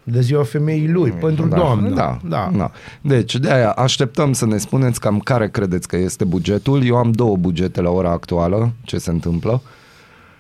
[0.04, 1.90] De ziua femeii lui, mm, pentru da, doamnă.
[1.90, 2.52] Da, da.
[2.58, 2.72] da.
[3.02, 6.86] Deci, de aia așteptăm să ne spuneți cam care credeți că este bugetul.
[6.86, 9.52] Eu am două bugete la ora actuală, ce se întâmplă.
[9.52, 9.60] Uh,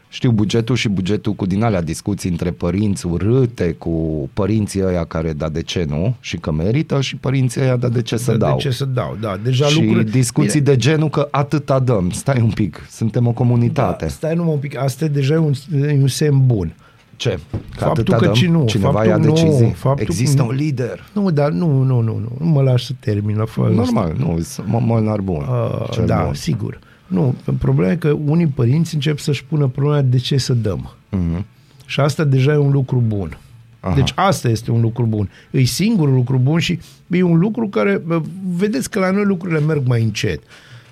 [0.09, 5.33] știu bugetul și bugetul cu din alea discuții între părinți urâte cu părinții ăia care
[5.33, 8.37] da de ce nu și că merită și părinții ăia da de ce să da
[8.37, 8.55] dau.
[8.55, 9.39] De ce să dau, da.
[9.43, 10.11] Deja și lucruri...
[10.11, 10.73] discuții Bine.
[10.73, 12.09] de genul că atâta dăm.
[12.09, 14.05] Stai un pic, suntem o comunitate.
[14.05, 15.53] Da, stai numai un pic, asta e deja un,
[15.87, 16.75] e un semn bun.
[17.15, 17.39] Ce?
[17.77, 18.51] Că faptul că dăm?
[18.51, 19.65] nu, Cineva faptul, ia decizii?
[19.65, 21.09] Nu, faptul, Există un lider.
[21.13, 23.73] Nu, dar nu, nu, nu, nu, nu mă lași să termin la fel.
[23.73, 25.45] Normal, nu, mă, mă bun.
[25.49, 26.33] Uh, da, bun.
[26.33, 26.79] sigur.
[27.07, 30.93] Nu, problema e că unii părinți încep să-și pună problema de ce să dăm.
[31.15, 31.43] Uh-huh.
[31.85, 33.37] Și asta deja e un lucru bun.
[33.79, 33.95] Aha.
[33.95, 35.29] Deci asta este un lucru bun.
[35.51, 38.01] E singurul lucru bun și e un lucru care,
[38.47, 40.41] vedeți că la noi lucrurile merg mai încet.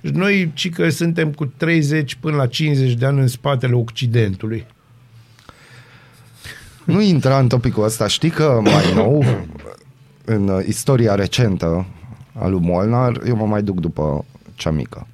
[0.01, 4.66] Deci noi, ci că suntem cu 30 până la 50 de ani în spatele Occidentului.
[6.84, 8.07] Nu intra în topicul ăsta.
[8.07, 9.24] Știi că mai nou,
[10.26, 11.86] în istoria recentă
[12.34, 15.07] a lui Molnar, eu mă mai duc după cea mică.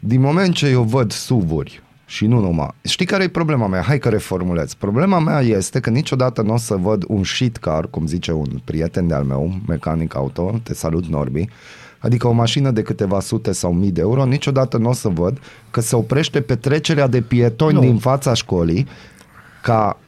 [0.00, 2.70] Din moment ce eu văd suvuri și nu numai.
[2.82, 3.82] Știi care e problema mea?
[3.82, 4.74] Hai că reformulez.
[4.74, 8.60] Problema mea este că niciodată nu o să văd un shit car, cum zice un
[8.64, 11.48] prieten de-al meu, mecanic auto, te salut Norbi,
[11.98, 15.38] adică o mașină de câteva sute sau mii de euro, niciodată nu o să văd
[15.70, 17.80] că se oprește petrecerea de pietoni nu.
[17.80, 18.86] din fața școlii
[19.62, 19.98] ca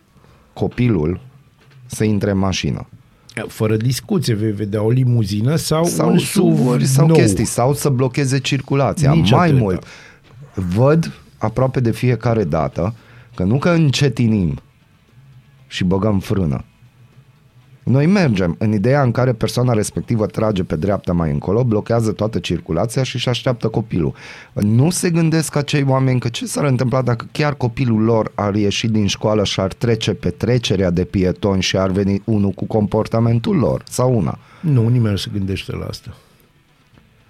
[0.52, 1.20] copilul
[1.86, 2.86] să intre în mașină.
[3.48, 7.16] Fără discuție, vei vedea o limuzină sau, sau un SUV sau nou.
[7.16, 9.12] chestii, sau să blocheze circulația.
[9.12, 9.60] Nici Mai atâta.
[9.62, 9.84] mult,
[10.54, 12.94] văd aproape de fiecare dată
[13.34, 14.60] că nu că încetinim
[15.66, 16.64] și băgăm frână,
[17.82, 22.38] Noi mergem în ideea în care persoana respectivă trage pe dreapta mai încolo, blochează toată
[22.38, 24.14] circulația și își așteaptă copilul.
[24.52, 28.86] Nu se gândesc acei oameni că ce s-ar întâmpla dacă chiar copilul lor ar ieși
[28.86, 33.56] din școală și ar trece pe trecerea de pietoni și ar veni unul cu comportamentul
[33.56, 34.38] lor sau una.
[34.60, 36.16] Nu, nimeni nu se gândește la asta.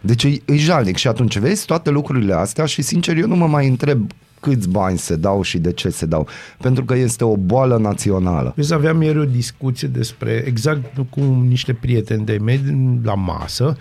[0.01, 3.47] Deci e, e jalnic și atunci vezi toate lucrurile astea și sincer eu nu mă
[3.47, 4.11] mai întreb
[4.43, 6.29] câți bani se dau și de ce se dau.
[6.61, 8.53] Pentru că este o boală națională.
[8.57, 12.61] Vezi, aveam ieri o discuție despre, exact cu niște prieteni de mei
[13.03, 13.77] la masă,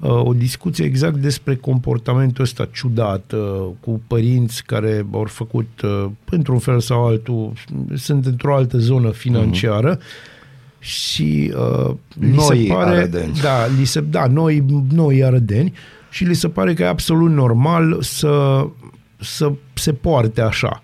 [0.00, 6.10] uh, o discuție exact despre comportamentul ăsta ciudat uh, cu părinți care au făcut uh,
[6.30, 7.52] într-un fel sau altul,
[7.94, 10.78] sunt într-o altă zonă financiară uh-huh.
[10.78, 13.32] și uh, li Noi se pare, arădeni.
[13.42, 15.72] da, li se, da, noi, noi arădeni
[16.10, 18.66] și li se pare că e absolut normal să,
[19.20, 20.82] să se poarte așa.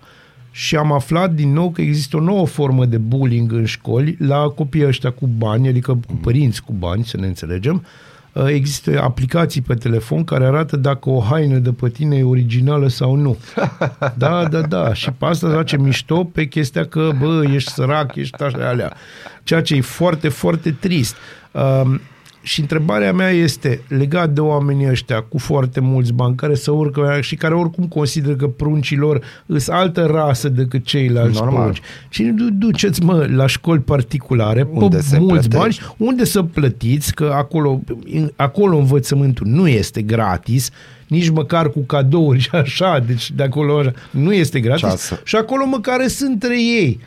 [0.51, 4.47] Și am aflat din nou că există o nouă formă de bullying în școli la
[4.47, 7.75] copiii ăștia cu bani, adică cu părinți cu bani, să ne înțelegem.
[8.33, 12.87] Uh, Există aplicații pe telefon care arată dacă o haină de pe tine e originală
[12.87, 13.37] sau nu.
[14.17, 14.93] Da, da, da.
[14.93, 18.93] Și pe asta face mișto pe chestia că, bă, ești sărac, ești așa, alea.
[19.43, 21.15] Ceea ce e foarte, foarte trist.
[22.43, 26.71] Um, și întrebarea mea este legat de oamenii ăștia cu foarte mulți bani care se
[26.71, 31.61] urcă și care oricum consideră că pruncii lor sunt altă rasă decât ceilalți Normal.
[31.61, 31.81] prunci.
[32.09, 35.57] Și du- duceți, mă, la școli particulare, Unde pe se mulți plătește.
[35.87, 37.81] bani, unde să plătiți, că acolo,
[38.35, 40.69] acolo învățământul nu este gratis,
[41.07, 44.81] nici măcar cu cadouri și așa, deci de acolo așa, nu este gratis.
[44.81, 45.21] Ceasă.
[45.23, 46.99] Și acolo măcar sunt între ei.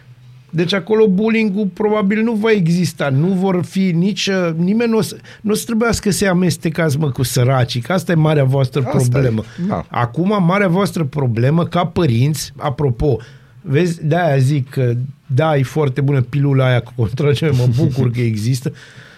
[0.51, 5.01] Deci acolo bullying-ul probabil nu va exista, nu vor fi nici, uh, nimeni nu o
[5.01, 8.83] să, nu o să trebuiască să-i amestecați mă cu săracii, că asta e marea voastră
[8.87, 9.45] Asta e, problemă.
[9.69, 9.85] da.
[9.89, 13.17] Acum, marea voastră problemă, ca părinți, apropo,
[13.61, 14.93] vezi, de-aia zic că
[15.27, 18.73] da, e foarte bună pilula aia cu contracere, mă bucur că există,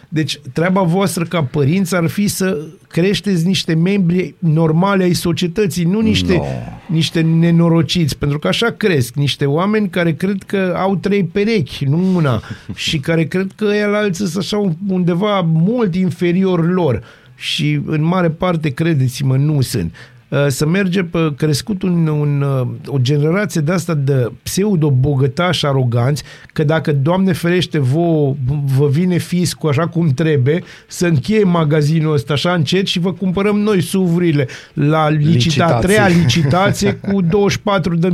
[0.09, 6.01] deci treaba voastră ca părinți ar fi să creșteți niște membri normale ai societății, nu
[6.01, 6.45] niște, No.
[6.87, 12.17] niște nenorociți, pentru că așa cresc niște oameni care cred că au trei perechi, nu
[12.17, 12.43] una,
[12.75, 17.03] și care cred că el alții sunt așa undeva mult inferior lor
[17.35, 19.95] și în mare parte, credeți-mă, nu sunt.
[20.29, 26.23] Uh, Să merge pe crescut un, un, uh, o generație de asta de pseudo-bogătași aroganți,
[26.53, 28.33] că dacă, Doamne ferește, vă,
[28.77, 33.59] vă vine fiscul așa cum trebuie, să încheie magazinul ăsta așa încet și vă cumpărăm
[33.59, 35.81] noi suvurile la licita, Licitații.
[35.89, 37.23] treia licitație cu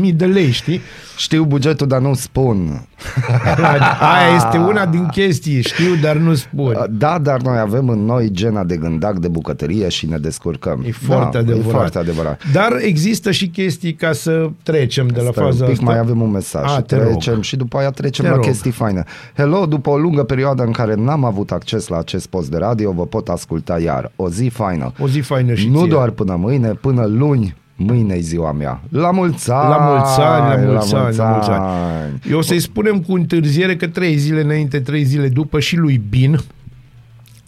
[0.07, 0.81] 24.000 de lei, știi?
[1.17, 2.87] Știu bugetul, dar nu spun.
[4.01, 6.87] Aia este una din chestii, știu, dar nu spun.
[6.91, 10.85] Da, dar noi avem în noi gena de gândac de bucătărie și ne descurcăm.
[10.87, 11.67] E foarte da, adevărat.
[11.67, 12.43] E foarte adevărat.
[12.53, 15.91] Dar există și chestii ca să trecem de la Stai faza un pic, asta.
[15.91, 16.65] mai avem un mesaj.
[16.65, 17.07] A, și te rog.
[17.07, 18.45] trecem și după aia trecem Te la rog.
[18.45, 19.05] chestii faine.
[19.37, 22.93] Hello, după o lungă perioadă în care n-am avut acces la acest post de radio,
[22.93, 24.11] vă pot asculta iar.
[24.17, 24.93] O zi faină.
[24.99, 25.89] O zi faină și nu ție.
[25.89, 27.55] doar până mâine, până luni.
[27.77, 28.81] Mâine e ziua mea.
[28.89, 29.69] La mulți ani!
[29.69, 32.21] La mulți ani, la mulți la ani, la mulți ani.
[32.31, 36.03] Eu o să-i spunem cu întârziere că trei zile înainte, trei zile după și lui
[36.09, 36.39] Bin,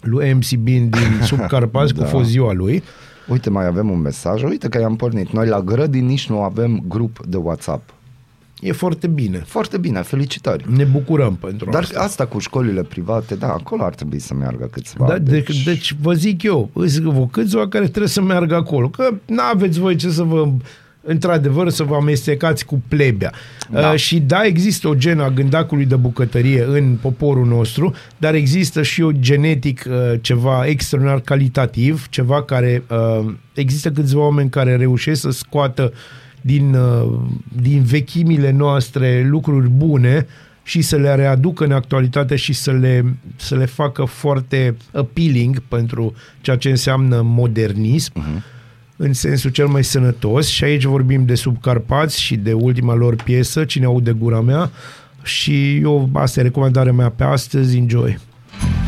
[0.01, 2.03] lui MC Bin din Subcarpați, da.
[2.03, 2.83] cu fost ziua lui.
[3.27, 4.43] Uite, mai avem un mesaj.
[4.43, 5.31] Uite că i-am pornit.
[5.31, 7.89] Noi la grădini nici nu avem grup de WhatsApp.
[8.59, 9.43] E foarte bine.
[9.45, 10.65] Foarte bine, felicitări.
[10.75, 11.99] Ne bucurăm pentru Dar asta.
[11.99, 15.07] asta cu școlile private, da, acolo ar trebui să meargă câțiva.
[15.07, 15.63] Da, deci...
[15.63, 19.95] deci vă zic eu, îți vă câțiva care trebuie să meargă acolo, că n-aveți voi
[19.95, 20.47] ce să vă
[21.07, 23.31] într-adevăr să vă amestecați cu plebea.
[23.71, 23.89] Da.
[23.89, 28.81] Uh, și da, există o genă a gândacului de bucătărie în poporul nostru, dar există
[28.81, 35.21] și o genetic uh, ceva extraordinar calitativ, ceva care uh, există câțiva oameni care reușesc
[35.21, 36.26] să scoată din, uh,
[37.61, 40.27] din vechimile noastre lucruri bune
[40.63, 46.13] și să le readucă în actualitate și să le, să le facă foarte appealing pentru
[46.41, 48.41] ceea ce înseamnă modernism uh-huh.
[48.95, 53.65] în sensul cel mai sănătos și aici vorbim de Subcarpați și de ultima lor piesă,
[53.65, 54.71] Cine aude gura mea
[55.23, 58.19] și eu, asta e recomandarea mea pe astăzi, enjoy!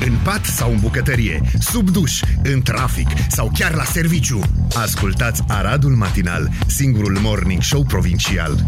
[0.06, 4.40] În pat sau în bucătărie, sub duș, în trafic sau chiar la serviciu.
[4.76, 8.66] Ascultați Aradul Matinal, singurul morning show provincial.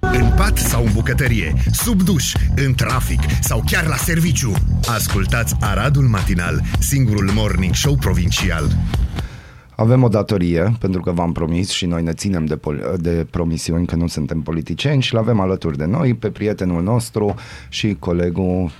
[0.00, 4.52] În pat sau în bucătărie, sub duș, în trafic sau chiar la serviciu.
[4.86, 8.76] Ascultați Aradul Matinal, singurul morning show provincial.
[9.76, 13.86] Avem o datorie, pentru că v-am promis și noi ne ținem de, pol- de promisiuni
[13.86, 17.34] că nu suntem politicieni și l-avem alături de noi pe prietenul nostru
[17.68, 18.70] și colegul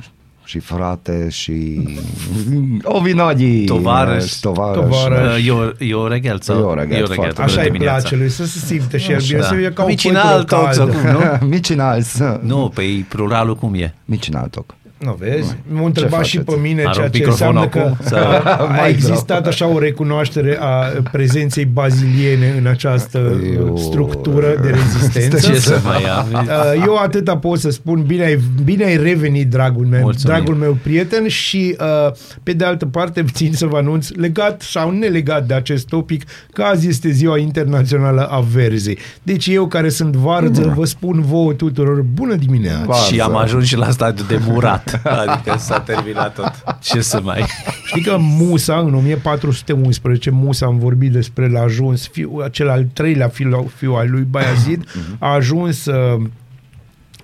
[0.48, 1.80] și frate și
[2.82, 3.64] Ovinodi.
[3.64, 4.32] Tovarăș.
[4.32, 4.74] Tovarăș.
[4.88, 5.46] Tovarăș.
[5.46, 6.58] Eu, eu regel sau?
[6.58, 7.42] Eu regel, foarte.
[7.42, 7.98] Așa îi dimineața.
[7.98, 9.44] place lui, să se simte și el bine, Da.
[9.44, 11.00] să fie ca o Micinal pătură toc sau caldă.
[11.10, 11.46] cum, nu?
[11.54, 12.02] Micinal.
[12.42, 13.94] Nu, pe pluralul cum e?
[14.04, 14.74] Micinal toc.
[14.98, 15.56] Nu vezi?
[15.68, 16.54] M-a întrebat și faceți?
[16.56, 17.96] pe mine Are ceea un ce microfon înseamnă că acum?
[18.06, 24.46] Să- a, a Mai existat așa o recunoaștere a prezenței baziliene în această Eu- structură
[24.62, 25.38] de rezistență.
[25.50, 26.26] Ce să mai am?
[26.32, 30.36] Uh, Eu atâta pot să spun, bine ai, bine ai revenit, dragul meu, Mulțumim.
[30.36, 34.90] dragul meu prieten și uh, pe de altă parte țin să vă anunț, legat sau
[34.90, 36.22] nelegat de acest topic,
[36.52, 38.98] că azi este ziua internațională a verzei.
[39.22, 42.84] Deci eu care sunt varză, vă spun vouă tuturor, bună dimineața!
[42.86, 43.12] Varză.
[43.14, 44.87] Și am ajuns și la stadiul de murat.
[45.26, 46.52] Adică s-a terminat tot.
[46.80, 47.44] Ce să mai...
[47.84, 53.28] Știi că Musa, în 1411, Musa, am vorbit despre l-a ajuns, fiu, cel al treilea
[53.28, 54.84] fiu, fiu al lui Bayazid,
[55.18, 56.37] a ajuns uh, a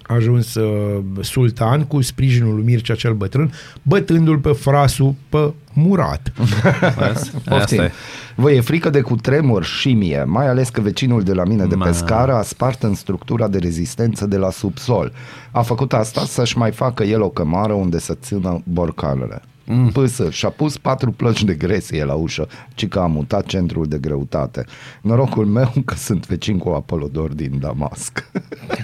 [0.06, 3.52] ajuns uh, sultan cu sprijinul lui Mircea cel bătrân,
[3.82, 6.32] bătându-l pe frasul pe murat.
[7.12, 7.80] Asta Poftim.
[7.80, 7.92] e.
[8.34, 11.74] Vă e frică de cutremur și mie, mai ales că vecinul de la mine de
[11.74, 11.84] Ma.
[11.84, 15.12] pe scară a spart în structura de rezistență de la subsol.
[15.50, 19.42] A făcut asta să-și mai facă el o cămară unde să țină borcanele.
[19.66, 19.88] Mm.
[19.88, 23.98] Pâsă, și-a pus patru plăci de gresie la ușă, ci că a mutat centrul de
[23.98, 24.64] greutate.
[25.00, 28.30] Norocul meu că sunt vecin cu Apolodor din Damasc.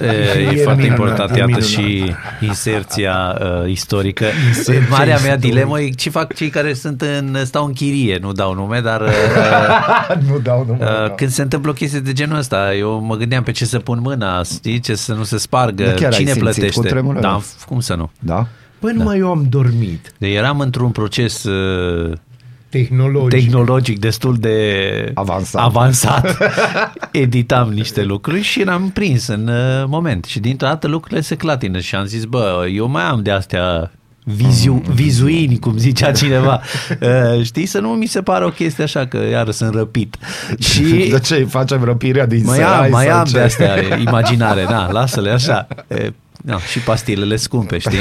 [0.01, 1.63] E, e E foarte minunat, important, e iată minunat.
[1.69, 4.25] și inserția uh, istorică.
[4.49, 5.47] Inserția Marea mea istorică.
[5.47, 9.01] dilemă e ce fac cei care sunt în, stau în chirie, nu dau nume, dar
[9.01, 9.09] uh,
[10.29, 10.89] nu dau numai.
[11.05, 13.79] uh, când se întâmplă o chestie de genul ăsta, eu mă gândeam pe ce să
[13.79, 16.81] pun mâna, știi, ce să nu se spargă, Dar chiar ai cine simțit plătește.
[16.81, 17.21] cutremurul?
[17.21, 18.11] Da, cum să nu?
[18.19, 18.47] Da?
[18.81, 20.13] Păi numai eu am dormit.
[20.19, 22.13] Deci eram într-un proces uh,
[22.69, 23.41] Tehnologic.
[23.41, 25.63] tehnologic destul de Avansat.
[25.63, 26.37] avansat.
[27.13, 30.25] Editam niște lucruri și eram prins în uh, moment.
[30.25, 33.91] Și dintr-o dată lucrurile se clatină și am zis, bă, eu mai am de astea
[34.25, 36.61] viziu, vizuini, cum zicea cineva.
[37.01, 40.17] Uh, știi, să nu mi se pară o chestie așa că iară sunt răpit.
[40.59, 43.33] Și De ce îi facem răpirea din mai serai am, mai sau am ce?
[43.33, 45.67] de astea imaginare, da, lasă-le așa.
[46.47, 47.99] E, Da, și pastilele scumpe, știi?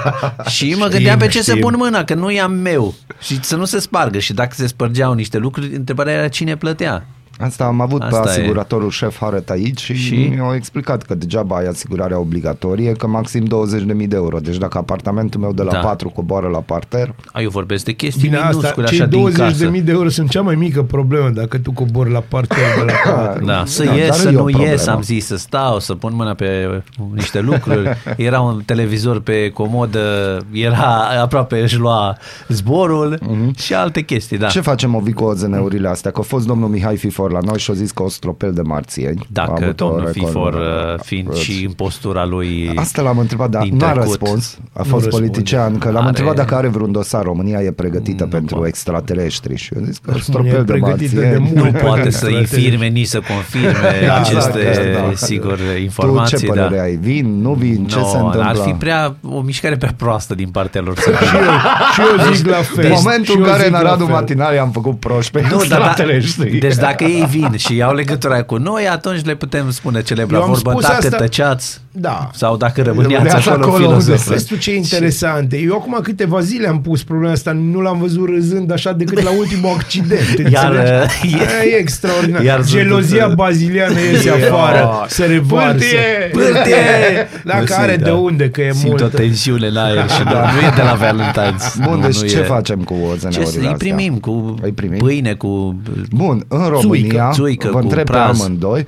[0.54, 1.62] și mă gândeam pe ce să știm.
[1.62, 2.94] pun mâna, că nu e am meu.
[3.20, 4.18] Și să nu se spargă.
[4.18, 7.06] Și dacă se spărgeau niște lucruri, întrebarea era cine plătea.
[7.38, 8.30] Asta am avut Asta pe e.
[8.30, 10.04] asiguratorul șef Haret aici și, Și?
[10.04, 14.38] și mi-au explicat că degeaba ai asigurarea obligatorie, că maxim 20.000 de euro.
[14.38, 15.78] Deci dacă apartamentul meu de la Da.
[15.78, 19.18] 4 coboară la parter, A, eu vorbesc de chestii Bine, asta, minuscule cei așa din
[19.18, 19.64] 20 casă.
[19.64, 22.92] de mii de euro sunt cea mai mică problemă dacă tu cobori la partea de
[22.92, 23.44] la patru.
[23.44, 24.90] Da, să Da, ies, dar să e o nu ies, problemă.
[24.96, 26.82] am zis să stau, să pun mâna pe
[27.14, 27.96] niște lucruri.
[28.16, 32.16] Era un televizor pe comodă, era aproape își lua
[32.48, 33.18] zborul
[33.56, 34.46] și alte chestii, da.
[34.46, 36.10] ce facem Ovi cu OZN-urile astea?
[36.10, 38.60] Că a fost domnul Mihai Fifor la noi și a zis că o stropel de
[38.62, 39.18] marțieni.
[39.20, 43.18] A Dacă avut o domnul record- Fifor, uh, fiind și în postura lui Asta l-am
[43.18, 44.08] întrebat, dar din nu a trecut.
[44.20, 44.58] răspuns.
[44.72, 45.26] A Nu fost răspunde.
[45.28, 47.22] politician, că l-am Are- întrebat dacă are vreun dosar.
[47.22, 48.66] România e pregătită Nu pentru pot.
[48.66, 51.52] extraterestri și eu zis că România stropel e de pregătită de marțieni.
[51.54, 51.72] mult.
[51.72, 52.62] nu poate să Extraterestri.
[52.64, 55.10] infirme, nici să confirme Da, aceste, exact, da.
[55.14, 56.38] sigur, Tu informații.
[56.38, 56.82] ce părere da.
[56.82, 56.96] ai?
[56.96, 57.86] Vin, nu vin?
[57.86, 58.42] Ce No, se întâmplă?
[58.48, 62.32] ar fi prea, o mișcare prea proastă din partea lor să Și eu, și eu
[62.32, 62.84] zic la fel.
[62.84, 64.14] În momentul Și în eu care zic în la Aradul fel.
[64.14, 66.58] Matinal am făcut proști pe Nu, dar da, extraterestri.
[66.58, 70.42] deci dacă ei vin și iau legătura cu noi, atunci le putem spune celebra Eu
[70.42, 72.30] am vorbă, spus dacă asta- tăceați Da.
[72.34, 74.30] sau dacă rămâneați Rămâneați acolo, acolo unde filozofe.
[74.30, 75.52] Vezi tu ce interesant.
[75.64, 79.30] Eu acum câteva zile am pus problema asta, nu l-am văzut râzând așa decât la
[79.38, 80.50] ultimul accident.
[80.50, 81.34] Iar, înțelegi?
[81.34, 82.42] uh, e, e extraordinar.
[82.42, 85.72] iar sunt Gelozia tot- baziliană iese afară, se revarsă.
[85.72, 86.30] Pârtie!
[86.32, 87.28] Pârtie!
[87.44, 88.16] Dacă Nu are simt, de da.
[88.16, 89.00] unde, că e Simt mult.
[89.02, 91.84] o tensiune în aer și nu, nu e de la Valentine's.
[91.84, 92.42] Bun, nu, deci nu ce e.
[92.42, 93.76] facem cu Ce OZN-urile să îi astea?
[93.76, 94.98] primim cu Îi primim?
[94.98, 95.80] pâine, cu...
[96.10, 98.40] Bun, în România, țuică vă cu întreb pe praz.
[98.40, 98.86] amândoi,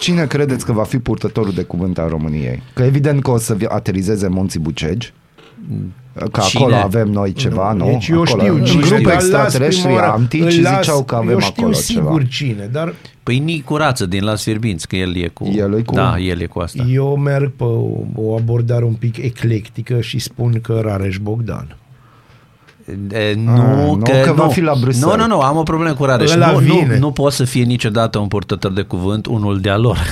[0.00, 2.62] cine credeți că va fi purtătorul de cuvânt al României?
[2.74, 5.12] Că evident că o să vi- aterizeze Munții Bucegi,
[6.30, 6.62] că Cine?
[6.64, 7.84] acolo avem noi ceva, nu?
[7.84, 10.74] Deci eu acolo, știu în cine, grupe dar las extraterestri prima oară, antici îl las-
[10.84, 12.52] ziceau că avem Eu știu acolo sigur ceva.
[12.52, 15.46] cine, dar Păi Nicu Rață din Las Fierbinți, că el e cu...
[15.56, 16.84] El e cu- Da, el e cu asta.
[16.90, 21.76] eu merg pe o, o abordare un pic eclectică și spun că Rareș Bogdan.
[23.12, 24.50] E, nu, nu, că, că va nu.
[24.50, 25.16] fi la Bruxelles.
[25.16, 26.32] Nu, nu, nu, am o problemă cu Rareș.
[26.32, 26.98] Ăla Nu, nu, vine.
[26.98, 29.98] nu pot să fie niciodată un purtător de cuvânt unul de-a lor.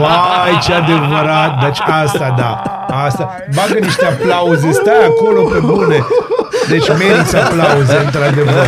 [0.00, 1.64] Vai, ce adevărat!
[1.64, 2.62] Deci asta, da.
[3.04, 3.34] Asta.
[3.54, 6.04] Bagă niște aplauze, stai acolo pe bune.
[6.68, 8.66] Deci meriți aplauze, într-adevăr.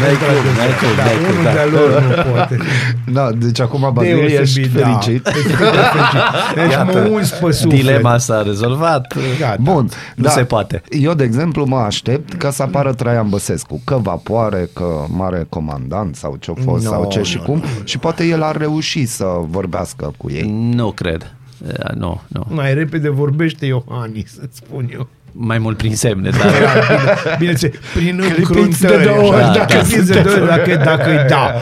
[0.00, 0.26] N-ai cum,
[0.56, 1.52] n-ai cum, Da, n-ai cum, unul da.
[1.52, 2.56] de-a lor nu poate.
[3.16, 4.86] Da, deci acum Bazil ești Deosebit, da.
[4.86, 5.26] fericit.
[5.26, 6.20] Ești foarte fericit.
[6.54, 7.80] Deci mă uns pe suflet.
[7.80, 9.14] Dilema s-a rezolvat.
[9.38, 9.56] Gata.
[9.60, 10.82] Bun, Nu se poate.
[10.90, 16.16] Eu, de exemplu, mă aștept ca să apară Traian Băsescu, că vapoare, că mare comandant
[16.16, 19.24] sau ce-o fost No, sau ce și no, cum și poate el ar reuși să
[19.48, 20.70] vorbească cu ei.
[20.74, 21.34] Nu cred.
[21.68, 22.46] E, Nu, nu.
[22.48, 25.08] Mai repede vorbește Iohannis, să-ți spun eu.
[25.36, 26.50] Mai mult prin semne, dar...
[26.50, 28.96] Bine, bine ce, prin Clipiți încruntări.
[28.98, 31.52] de două ori, așa, dacă clipiți de două ori, dacă, dacă e da.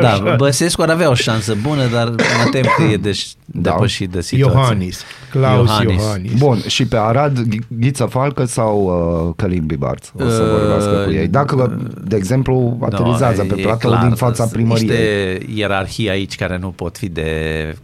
[0.00, 3.70] Da, Băsescu ar avea o șansă bună, dar mă tem că e deș- Da.
[3.70, 4.58] depășit de situație.
[4.60, 5.02] Iohannis.
[5.30, 6.02] Claus Iohannis.
[6.02, 6.32] Iohannis.
[6.32, 8.82] Bun, și pe Arad, Ghi- Ghiță Falcă sau
[9.28, 10.08] uh, Călim Bibarț?
[10.24, 11.26] O să Uh, vorbească cu ei.
[11.28, 14.86] Dacă, de exemplu, aterizează No, pe e platou clar, din fața sunt primăriei.
[14.88, 17.30] Niște ierarhii aici care nu pot fi de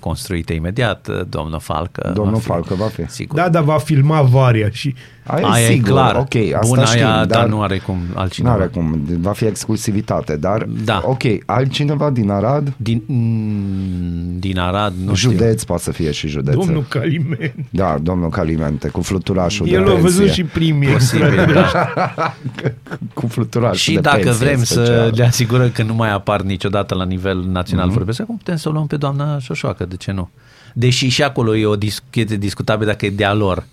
[0.01, 1.09] construite imediat.
[1.29, 2.11] Domnul Falcă.
[2.15, 3.03] Domnul va fi, Falcă va fi.
[3.07, 3.37] Sigur.
[3.39, 4.95] Da, dar va filma Varia și
[5.27, 6.15] Aia, Aia e sigur, e clar.
[6.17, 8.55] ok, asta Bun, știm, aia, dar, dar nu are cum nu altcineva.
[8.55, 11.03] are cum, va fi exclusivitate, dar Da.
[11.05, 15.31] ok, altcineva din Arad, Din, mm, din Arad, nu știu.
[15.31, 16.55] județ poate să fie și județ.
[16.55, 17.55] domnul Calimen.
[17.71, 20.43] Da, domnul Calimente, cu fluturașul El de a văzut pensie.
[20.45, 20.89] și primii.
[20.89, 21.71] Posibil, da.
[23.15, 24.85] cu fluturașul Și de dacă pensie vrem special.
[24.87, 27.93] să le asigurăm că nu mai apar niciodată la nivel național, Mhm.
[27.95, 27.97] mm-hmm.
[27.99, 30.29] vorbesc, acum putem să o luăm pe doamna Șoșoacă, de ce nu?
[30.73, 33.65] Deși și acolo e o discuție discutabilă dacă e de-a lor.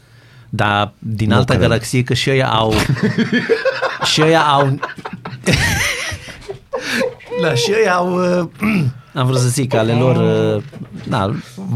[0.54, 1.68] Dar din Nu altă cred.
[1.68, 2.74] galaxie că și ăia au...
[4.12, 4.80] și ăia au...
[7.42, 8.40] da, și ăia au...
[8.40, 8.48] uh,
[9.14, 10.16] Am vrut să zic, ale lor...
[10.56, 10.64] uh,
[11.10, 11.26] Da,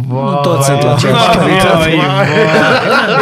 [0.10, 1.78] nu toți sunt la aceeași Vai, calitate.
[1.78, 1.96] vai,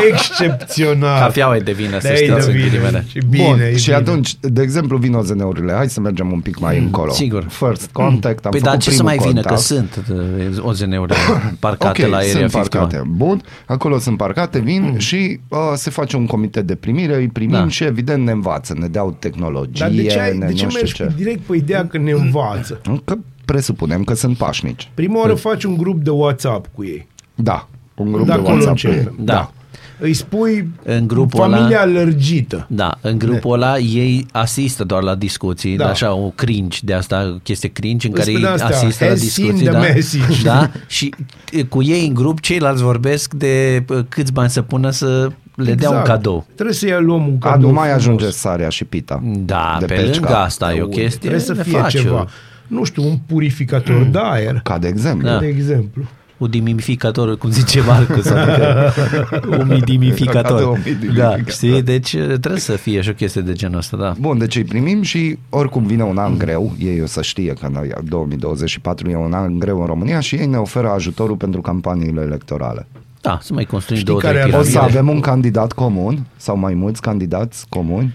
[0.12, 1.20] Excepțional.
[1.20, 2.68] Cafeaua e de vină, să De-ai știți de în vină.
[2.70, 3.06] ghilimele.
[3.10, 3.96] Și bine, Bun, e și bine.
[3.96, 5.74] atunci, de exemplu, vin OZN-urile.
[5.74, 7.08] Hai să mergem un pic mai încolo.
[7.10, 7.46] Mm, sigur.
[7.50, 9.56] First contact, am Păi făcut dar ce să primul mai vină, contact.
[9.56, 11.14] că sunt uh, OZN-uri
[11.60, 12.50] parcate ok, la Area sunt 51.
[12.64, 13.04] parcate.
[13.08, 14.98] Bun, acolo sunt parcate, vin mm.
[14.98, 17.68] și uh, se face un comitet de primire, îi primim Da.
[17.68, 20.70] și evident ne învață, ne dau tehnologie, Dar de ce, ai, ne, de ce nu
[20.70, 21.12] știu mergi ce.
[21.24, 22.82] direct pe ideea că ne învață?
[23.06, 23.16] Că
[23.58, 24.90] presupunem că sunt pașnici.
[24.94, 27.08] Prima oară faci un grup de WhatsApp cu ei.
[27.36, 28.80] Da, un grup De de, acolo WhatsApp.
[28.80, 28.94] cu ei.
[28.94, 29.16] începem.
[29.26, 29.52] Da.
[30.00, 32.66] Îi spui În grupul familia ăla- lărgită.
[32.70, 35.84] Da, în grupul ăla ei asistă doar la discuții, Da.
[35.84, 35.90] da.
[35.90, 39.10] așa o cringe de asta, chestie cringe în Îți care spune ei astea, asistă la
[39.10, 40.44] has seen discuții, the da, message.
[40.44, 41.14] da, și
[41.52, 45.74] e, cu ei în grup ceilalți vorbesc de uh, câți bani să pună să le
[45.74, 46.46] dea un cadou.
[46.54, 48.06] Trebuie să ia luăm un A, cadou nu mai frumos.
[48.06, 49.22] ajunge sarea și pita.
[49.24, 50.20] Da, de pe pecica.
[50.20, 50.96] lângă asta e o Unde?
[50.96, 52.02] chestie Trebuie să de fie faciu.
[52.02, 52.28] ceva.
[52.68, 55.28] Nu știu, un purificator de aer, Ca de exemplu.
[55.28, 55.40] Da.
[55.40, 56.04] de exemplu.
[56.38, 58.94] Udimificator, cum zice Marcus, adică
[59.60, 60.62] umidimificator.
[60.64, 61.38] Umidimificator.
[61.44, 61.82] Da, știi?
[61.82, 64.14] Deci trebuie să fie și o chestie de genul ăsta, da.
[64.20, 67.70] Bun, deci îi primim și oricum vine un an greu, ei o să știe că
[67.74, 72.22] noi 2024 e un an greu în România și ei ne oferă ajutorul pentru campaniile
[72.22, 72.88] electorale.
[73.22, 74.98] Da, să mai construim Știi două, care trei ar O să piramide.
[74.98, 78.14] avem un candidat comun sau mai mulți candidați comuni?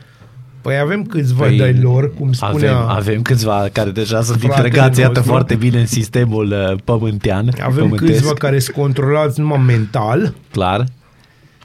[0.63, 2.77] Păi avem câțiva Păi, de lor, cum spunea...
[2.77, 5.33] Avem, avem câțiva care deja sunt Fratele integrați, iată, nostru.
[5.33, 7.51] foarte bine în sistemul uh, pământean.
[7.63, 10.35] Avem pământesc, câțiva care sunt controlați numai mental.
[10.51, 10.85] Clar.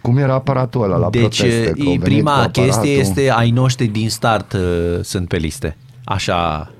[0.02, 1.64] Cum era aparatul ăla la deci, proteste?
[1.64, 2.64] că au e, venit prima cu aparatul?
[2.64, 4.60] chestie este ai noștri din start uh,
[5.02, 5.78] sunt pe liste.
[6.04, 6.72] Așa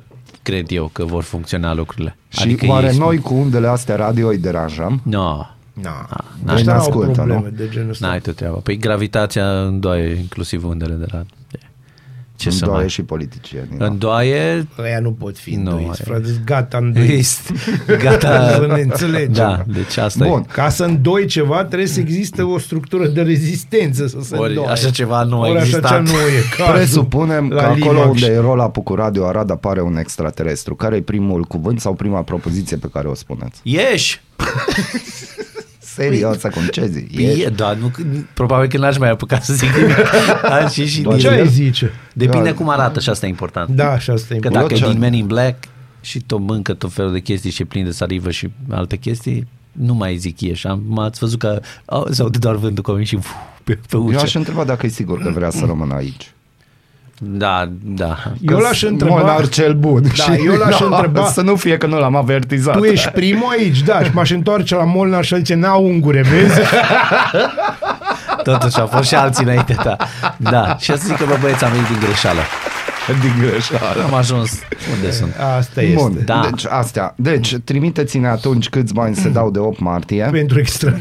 [0.42, 2.16] cred eu că vor funcționa lucrurile.
[2.30, 5.02] Și adică oare ei- noi cu undele astea radio îi deranjăm?
[5.04, 5.46] No,
[5.82, 6.08] Na,
[6.44, 7.50] n-ai ăștia au ascultă, probleme nu?
[7.58, 8.08] de genul ăsta.
[8.08, 8.56] n-ai tu treaba.
[8.58, 11.24] Păi gravitația îndoaie inclusiv undele de la...
[12.44, 12.90] Ce să Îndoaie mai...
[12.90, 13.68] și politicieni.
[13.78, 14.68] Îndoaie...
[14.80, 17.14] Ăia nu pot fi Nu, îndoiți, e- frate, sunt gata îndoiți.
[17.14, 17.54] Este,
[18.04, 18.50] gata.
[18.60, 19.32] Să ne înțelegem.
[19.34, 20.44] Da, deci asta Bun.
[20.52, 24.68] Ca să îndoi ceva, trebuie să existe o structură de rezistență să se Ori îndoie.
[24.68, 25.90] așa ceva nu a Ori așa existat.
[25.90, 26.74] ceva nu e cazul.
[26.74, 28.22] Presupunem La că acolo Limax.
[28.22, 30.76] unde e rola cu Radio Arad apare un extraterestru.
[30.76, 33.60] Care e primul cuvânt sau prima propoziție pe care o spuneți?
[33.64, 34.22] Ieși!
[35.94, 37.22] Serios, acum ce zi?
[37.44, 37.92] E, da, nu,
[38.34, 39.96] probabil că n-aș mai apuca să zic nimic.
[40.64, 41.40] Aș ieși Doar Ce din...
[41.40, 41.92] ai zice?
[42.14, 42.56] Depinde Da.
[42.56, 43.70] cum arată și asta e important.
[43.70, 44.70] Da, și asta e Că important.
[44.70, 45.64] dacă e ce- din Men in Black
[46.02, 49.48] și tot mâncă tot felul de chestii și e plin de salivă și alte chestii,
[49.72, 50.68] nu mai zic ieși.
[50.68, 53.28] Am, ați văzut că oh, se aude doar vântul cum și uf,
[53.64, 54.20] pe, pe Eu ușă.
[54.20, 56.32] aș întreba dacă e sigur că vrea să rămână aici.
[57.26, 58.18] Da, da.
[58.42, 59.16] Eu l-aș întreba...
[59.16, 60.02] Molnar cel bun.
[60.18, 62.78] Da, Și- eu l-aș Da, întreba- Să nu fie că nu l-am avertizat.
[62.78, 66.60] Tu ești primul aici, da, și m-aș întoarce la Molnar și zice, n-au ungure, vezi?
[68.44, 69.96] Totuși au fost și alții înainte ta.
[70.38, 70.76] Da.
[70.80, 72.40] Și să zic că bă băieți am venit din greșeală.
[73.22, 74.04] din greșeală.
[74.04, 74.52] Am ajuns
[74.96, 75.36] unde sunt.
[75.58, 75.96] Asta este.
[75.96, 76.48] Bun, Da.
[76.50, 77.14] deci astea.
[77.18, 80.28] Deci, trimiteți-ne atunci câți bani se dau de 8 martie.
[80.32, 80.94] Pentru extra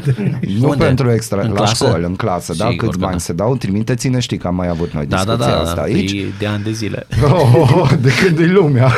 [0.59, 0.83] Nu Unde?
[0.85, 1.73] pentru extra, În la clasă?
[1.85, 2.69] școală, în clasă, da?
[2.69, 3.23] Sigur Câți că bani da.
[3.23, 5.81] se dau, trimiteți-ne, știi că am mai avut noi Da, da, discuția da, asta da.
[5.81, 6.11] aici.
[6.11, 7.07] Păi de ani de zile.
[7.23, 8.91] Oh, oh, oh, de când e lumea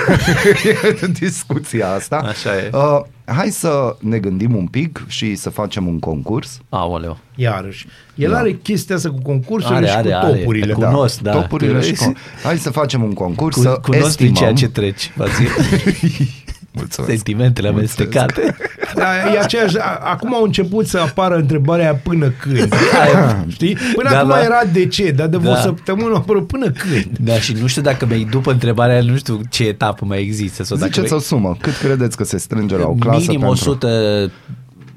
[1.20, 2.16] discuția asta.
[2.16, 2.70] Așa e.
[2.74, 6.60] Uh, hai să ne gândim un pic și să facem un concurs.
[6.70, 7.18] Aoleu.
[7.36, 7.88] Iarăși.
[8.16, 8.38] El Da.
[8.38, 10.38] are chestia asta cu concursurile Are, și are, cu are.
[10.38, 10.74] topurile.
[10.74, 11.32] Cu- Cunosc, da.
[11.32, 14.56] Topurile și Cu- con- Hai să facem un concurs, Cu, să cunosc din ceea estimăm.
[14.56, 15.12] ce treci.
[16.76, 16.98] v-ați zis?
[16.98, 17.12] Mulțumesc.
[17.14, 18.00] Sentimentele Mulțumesc.
[18.00, 18.56] amestecate.
[18.96, 22.74] Da, e aceeași, a- acum au început să apară întrebarea aia până când.
[23.56, 23.78] Știi?
[23.96, 24.44] Până Da, acum da.
[24.44, 25.52] era de ce, dar de Da.
[25.52, 27.18] o săptămână a apărut până când.
[27.20, 30.64] Da, și nu știu dacă mi după întrebarea, nu știu ce etapă mai există.
[30.64, 31.58] Sau dacă Ziceți o sumă.
[31.62, 33.48] Cât credeți că se strânge la o clasă minim pentru...
[33.70, 34.32] 100,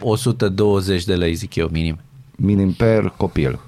[0.01, 1.99] 120 de lei, zic eu, minim.
[2.37, 3.59] Minim per copil.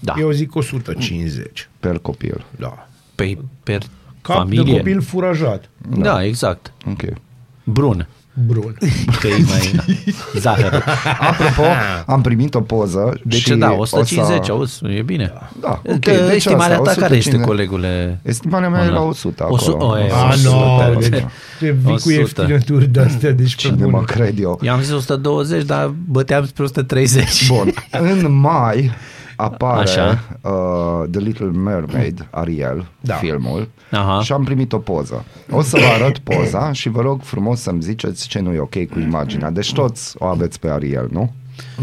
[0.00, 0.14] Da.
[0.18, 1.68] Eu zic 150.
[1.80, 2.44] Per copil.
[2.58, 2.88] Da.
[3.14, 3.82] Pe, per
[4.22, 4.64] Cap familie.
[4.64, 5.70] de copil furajat.
[5.98, 6.72] Da, exact.
[6.90, 7.02] Ok.
[7.64, 8.08] Brun.
[8.46, 8.76] Brun.
[9.20, 9.94] Că e mai
[10.40, 10.84] zahăr.
[11.20, 11.62] Apropo,
[12.06, 14.52] am primit o poză De și ce da, o 150, să...
[14.52, 15.32] auzi, e bine.
[15.60, 17.46] Da, ok, Că deci estimarea asta, ta care este, 150.
[17.46, 18.20] colegule?
[18.22, 19.60] Estimarea mea e la 100 acolo.
[19.62, 20.50] 100, o, e, A, 100,
[20.92, 21.24] nu, deci- deci
[21.58, 22.12] te vii cu 100.
[22.12, 24.04] ieftinături de-astea, deci pe Cine mă bune.
[24.04, 24.60] cred eu?
[24.62, 27.46] I-am zis 120, dar băteam spre 130.
[27.48, 27.72] Bun,
[28.12, 28.90] în mai
[29.36, 30.24] apare Așa.
[30.40, 33.14] uh, The Little Mermaid, Ariel, Da.
[33.14, 34.20] filmul, Aha.
[34.22, 35.24] și am primit o poză.
[35.50, 38.86] O să vă arăt poza și vă rog frumos să-mi ziceți ce nu e ok
[38.86, 39.50] cu imaginea.
[39.50, 41.32] Deci toți o aveți pe Ariel, nu?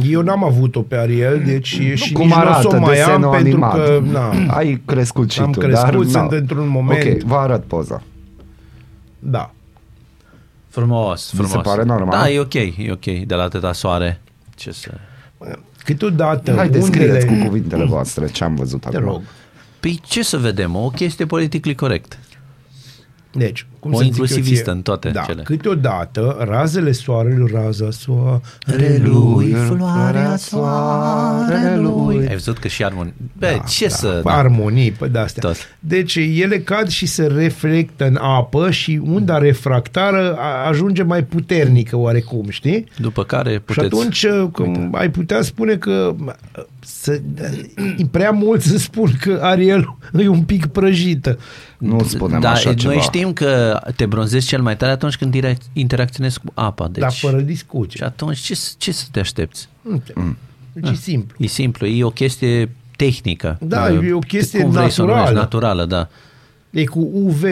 [0.04, 3.02] Eu n-am avut-o pe Ariel, deci și Cum nici nu o arată să o mai
[3.02, 3.74] am desenul pentru animat.
[3.76, 6.38] că, na, Ai crescut și Am tu, crescut, dar, sunt na.
[6.38, 8.02] într-un moment- Ok, vă arăt poza.
[9.20, 9.52] da.
[10.70, 11.52] Frumos, Mi frumos.
[11.52, 12.20] se pare normal?
[12.20, 14.22] Da, e ok, e ok, de la atâta soare.
[14.56, 14.90] Ce să...
[15.84, 17.40] Câteodată Hai, descrieți undele...
[17.42, 19.06] cu cuvintele voastre ce am văzut Te acolo.
[19.12, 19.22] rog.
[19.80, 20.76] Păi ce să vedem?
[20.76, 22.18] O chestie politically corect.
[23.34, 24.72] Deci, cum O să zic eu inclusivistă ție?
[24.72, 25.42] în toate da, cele.
[25.42, 32.18] Câteodată, razele soarelui, raza soarelui, floarea soarelui.
[32.28, 33.14] Ai văzut că și armoni...
[33.40, 34.22] Bă, Da, ce da, să...
[34.24, 35.42] Armonii, pe de-astea.
[35.50, 35.58] Tot.
[35.80, 41.98] Deci ele cad și se reflectă în apă și unda refractară a- ajunge mai puternică
[41.98, 42.86] oarecum, știi?
[42.98, 43.86] După care Și puteți...
[43.86, 46.16] atunci cum ai putea spune că
[46.80, 47.20] să,
[47.98, 51.38] e prea mult să spun că Ariel e un pic prăjită.
[51.78, 53.00] Nu spunem da, așa noi ceva.
[53.00, 56.88] știm că te bronzezi cel mai tare atunci când direct, interacționezi cu apa.
[56.88, 58.06] Deci, Dar fără și discuție.
[58.06, 59.70] atunci ce, s- ce să te aștepți?
[60.16, 60.38] Mm.
[60.74, 61.36] Deci e simplu.
[61.40, 63.58] E simplu, e o chestie tehnică.
[63.62, 65.40] Da, Uh, e o chestie cum vrei să o numești, naturală.
[65.40, 66.80] naturală, da.
[66.82, 67.44] E cu UV.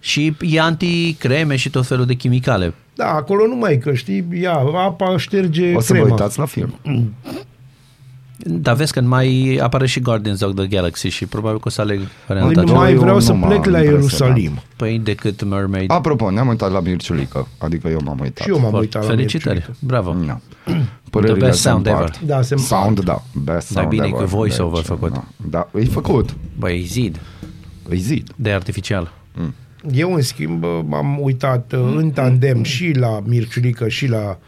[0.00, 2.74] Și e anticreme și tot felul de chimicale.
[2.94, 4.52] Da, acolo nu mai că știi, ia,
[4.86, 6.14] apa șterge O să vă crema.
[6.14, 6.74] uitați la film.
[8.44, 11.80] Dar vezi că mai apare și Guardians of the Galaxy și probabil că o să
[11.80, 13.84] aleg varianta Nu Eu mai vreau nu să m-am plec la impresionat.
[14.28, 14.62] Ierusalim.
[14.76, 15.90] Păi decât Mermaid.
[15.90, 17.48] Apropo, ne-am uitat la Mirciulică.
[17.58, 18.44] Adică eu m-am uitat.
[18.44, 19.86] Și eu m-am Foarte uitat la Felicitări, Mirciulică.
[19.86, 20.12] bravo.
[20.14, 20.34] No.
[20.64, 20.74] The
[21.10, 22.14] Părerile best se sound împart.
[22.14, 22.26] ever.
[22.36, 23.22] Da, se Sound, da.
[23.32, 24.18] Best Dar sound bine ever.
[24.20, 25.12] că voice-over Deci, făcut.
[25.12, 26.34] Da, da, e făcut.
[26.58, 27.20] Băi, zid
[27.90, 28.30] E zid.
[28.36, 29.12] de artificial.
[29.92, 34.38] Eu, în schimb, m-am uitat uh, în tandem și la Mirciulică și la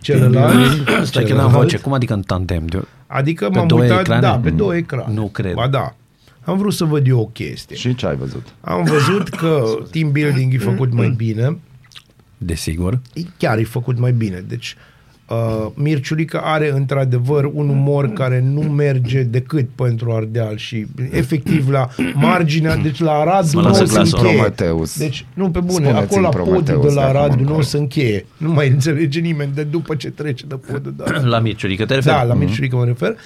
[0.00, 0.54] celălalt.
[0.86, 1.52] Stai că n-am celălalt.
[1.52, 1.76] voce.
[1.78, 2.66] Cum adică în tandem?
[2.66, 4.20] De- Adică Pe m-am două uitat, ecrane?
[4.20, 5.12] da, pe două ecrane.
[5.14, 5.54] Nu cred.
[5.54, 5.94] Ba da.
[6.44, 7.76] Am vrut să văd eu o chestie.
[7.76, 8.46] Și ce ai văzut?
[8.60, 11.58] Am văzut că team building e făcut mai bine.
[12.38, 13.00] Desigur.
[13.14, 14.44] E chiar e făcut mai bine.
[14.48, 14.76] Deci,
[15.28, 21.88] uh, Mirciulică are într-adevăr un umor care nu merge decât pentru Ardeal și efectiv la
[22.14, 24.18] marginea, deci la Arad Mă nu lasă o să glasul.
[24.18, 24.34] încheie.
[24.36, 24.98] Prometheus.
[24.98, 27.38] Deci, nu pe bune, Spuneți-mi acolo la podul Prometheus de la de acum Arad nu
[27.40, 27.58] încolo.
[27.58, 28.26] o să încheie.
[28.36, 31.94] Nu mai înțelege nimeni de după ce trece de podul de la La Mirciulică, te
[31.94, 32.14] referi?
[32.16, 33.16] Da, la Mirciulică mă refer.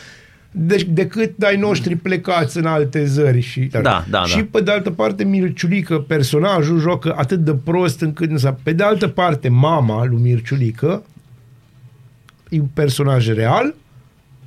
[0.53, 4.46] Deci decât dai noștri plecați în alte zări și Da, da, și da.
[4.51, 9.09] pe de altă parte Mirciulică personajul joacă atât de prost încât însă, pe de altă
[9.09, 11.03] parte mama lui Mirciulică
[12.51, 13.74] e un personaj real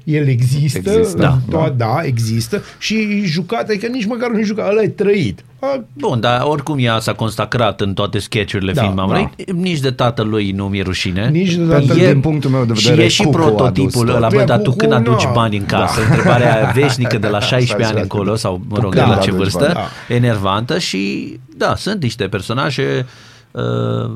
[0.04, 1.58] el există, Există, da, da.
[1.58, 1.70] da.
[1.78, 5.44] da, există și e jucat, adică nici măcar nu e jucat, ăla e trăit.
[5.60, 9.30] A, Bun, dar oricum ea s-a consacrat în toate sketchurile Da, filmului.
[9.54, 11.30] Nici de tatăl lui nu mi-e rușine.
[11.30, 14.02] Nici de Pentru, tatăl- din punctul meu de vedere, și e și Cucu a prototipul
[14.02, 14.38] adus ăla, tot.
[14.38, 15.32] bă, dar tu Cucu, când aduci na.
[15.32, 16.00] bani în casă?
[16.10, 19.12] Întrebarea aia veșnică de la 16 ani Așa, încolo, sau, mă rog, când de la
[19.12, 19.42] aduci ce bani?
[19.44, 19.88] vârstă, Da.
[20.16, 23.06] enervantă și, da, sunt niște personaje
[23.52, 24.12] uh,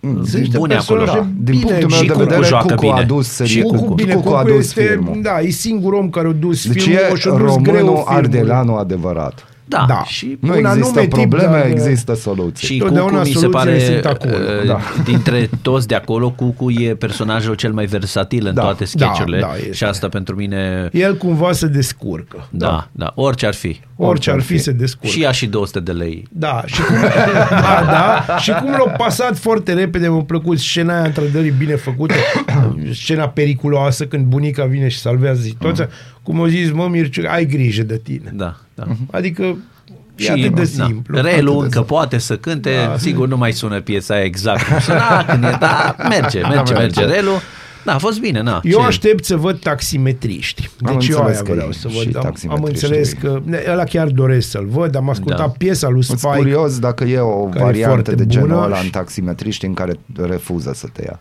[0.00, 0.98] Sunt niște bune acolo.
[1.00, 3.00] personaje Da, din bine punctul meu și de Cucu vedere, joacă Cucu a bine.
[3.02, 5.18] adus Și serie, Cucu, Cucu, bine, Cucu a Cucu adus este, filmul.
[5.22, 7.76] da, e singurul om care a dus Deci filmul e și a dus greu românul
[7.76, 8.04] filmul.
[8.06, 9.44] ardelanul adevărat.
[9.68, 10.02] Da, Da.
[10.06, 12.66] și Nu Un există anume tip probleme, de- există soluții.
[12.66, 14.78] Și Totdeauna Cucu mi se soluțiile pare, sunt acolo, uh, da.
[15.04, 19.52] dintre toți de acolo, Cucu e personajul cel mai versatil în Da, toate sketchurile da,
[19.58, 19.72] este.
[19.72, 22.46] și asta pentru mine, El cumva se descurcă.
[22.50, 23.80] da, da, orice ar fi.
[23.96, 25.06] Orice ar fi, se descurcă.
[25.08, 26.26] Și ia și 200 de lei.
[26.30, 26.94] Da, și cum,
[27.50, 27.84] da,
[28.26, 32.14] da, și cum l-a pasat foarte repede, mi-a plăcut scena aia într-adevăr e bine făcută,
[32.92, 35.88] scena periculoasă când bunica vine și salvează situația,
[36.26, 38.32] cum au zis, mă, Mirciu, ai grijă de tine.
[38.34, 38.84] Da, da.
[39.10, 39.56] Adică
[40.16, 41.14] e atât de simplu.
[41.14, 41.20] Da.
[41.20, 41.82] atât Relu de încă simplu.
[41.82, 42.98] poate să cânte, Da.
[42.98, 47.04] sigur nu mai sună piesa aia exact cum suna când e, da, merge, merge, merge.
[47.04, 47.30] Relu,
[47.84, 48.60] da, a fost bine, na.
[48.64, 50.70] Eu ce- aștept să văd taximetriști.
[50.84, 52.16] Am Deci eu înțeles aia că vreau e să și văd.
[52.16, 52.84] Am, am taximetriști.
[52.84, 53.40] înțeles că
[53.72, 54.96] ăla chiar doresc să-l văd.
[54.96, 55.52] Am ascultat Da.
[55.58, 56.36] piesa lui Sunt Spike.
[56.36, 59.66] curios dacă e o care e variantă foarte de genul bună ăla și- în taximetriști
[59.66, 59.92] în care
[60.28, 61.20] refuză să te ia.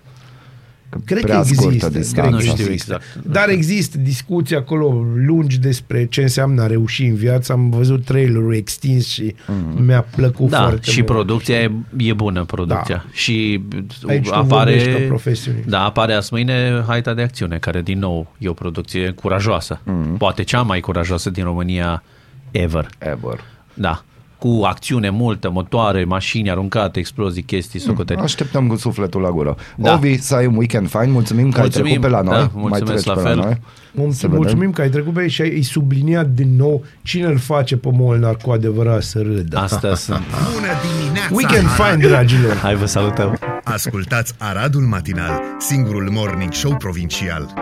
[0.96, 2.14] Că Cred prea că scurtă există, distanță.
[2.22, 3.00] cred că Nu știu există.
[3.14, 3.26] exact.
[3.32, 7.52] Dar există discuții acolo lungi despre ce înseamnă a reuși în viață.
[7.52, 9.36] Am văzut trailerul extins și
[9.76, 11.12] mi-a plăcut Da, foarte și mult.
[11.12, 13.04] producția e, e bună, producția.
[13.06, 13.10] Da.
[13.14, 13.62] Și
[14.08, 15.68] Aici tu vorbești ca apare, profesionist.
[15.68, 19.80] da, apare azi mâine Haita de Acțiune, care din nou e o producție curajoasă.
[19.84, 20.18] Mhm.
[20.18, 22.04] Poate cea mai curajoasă din România
[22.52, 22.90] ever.
[23.00, 23.44] Ever.
[23.74, 24.04] Da.
[24.38, 28.20] Cu acțiune multă, motoare, mașini aruncate, explozii, chestii, socoteri.
[28.20, 29.56] Așteptăm cu sufletul la gură.
[29.76, 29.94] Da.
[29.94, 31.12] Ovi, să ai un weekend fain.
[31.12, 32.34] Mulțumim că ai Mulțumim, trecut pe la noi.
[32.34, 33.38] da, Mai mulțumesc treci la pe fel.
[33.38, 33.60] la noi.
[33.92, 34.38] Mulțumim, Să vedem.
[34.42, 37.90] mulțumim că ai trecut pe aici și ai subliniat din nou cine îl face pe
[37.94, 39.58] Molnar cu adevărat să râdă.
[39.58, 40.20] Astea sunt.
[40.54, 40.68] Bună
[41.00, 41.30] dimineața!
[41.32, 41.92] Weekend Arad!
[41.94, 42.56] fine, dragilor!
[42.56, 43.40] Hai vă salutăm!
[43.64, 47.54] Ascultați Aradul Matinal, singurul morning show provincial.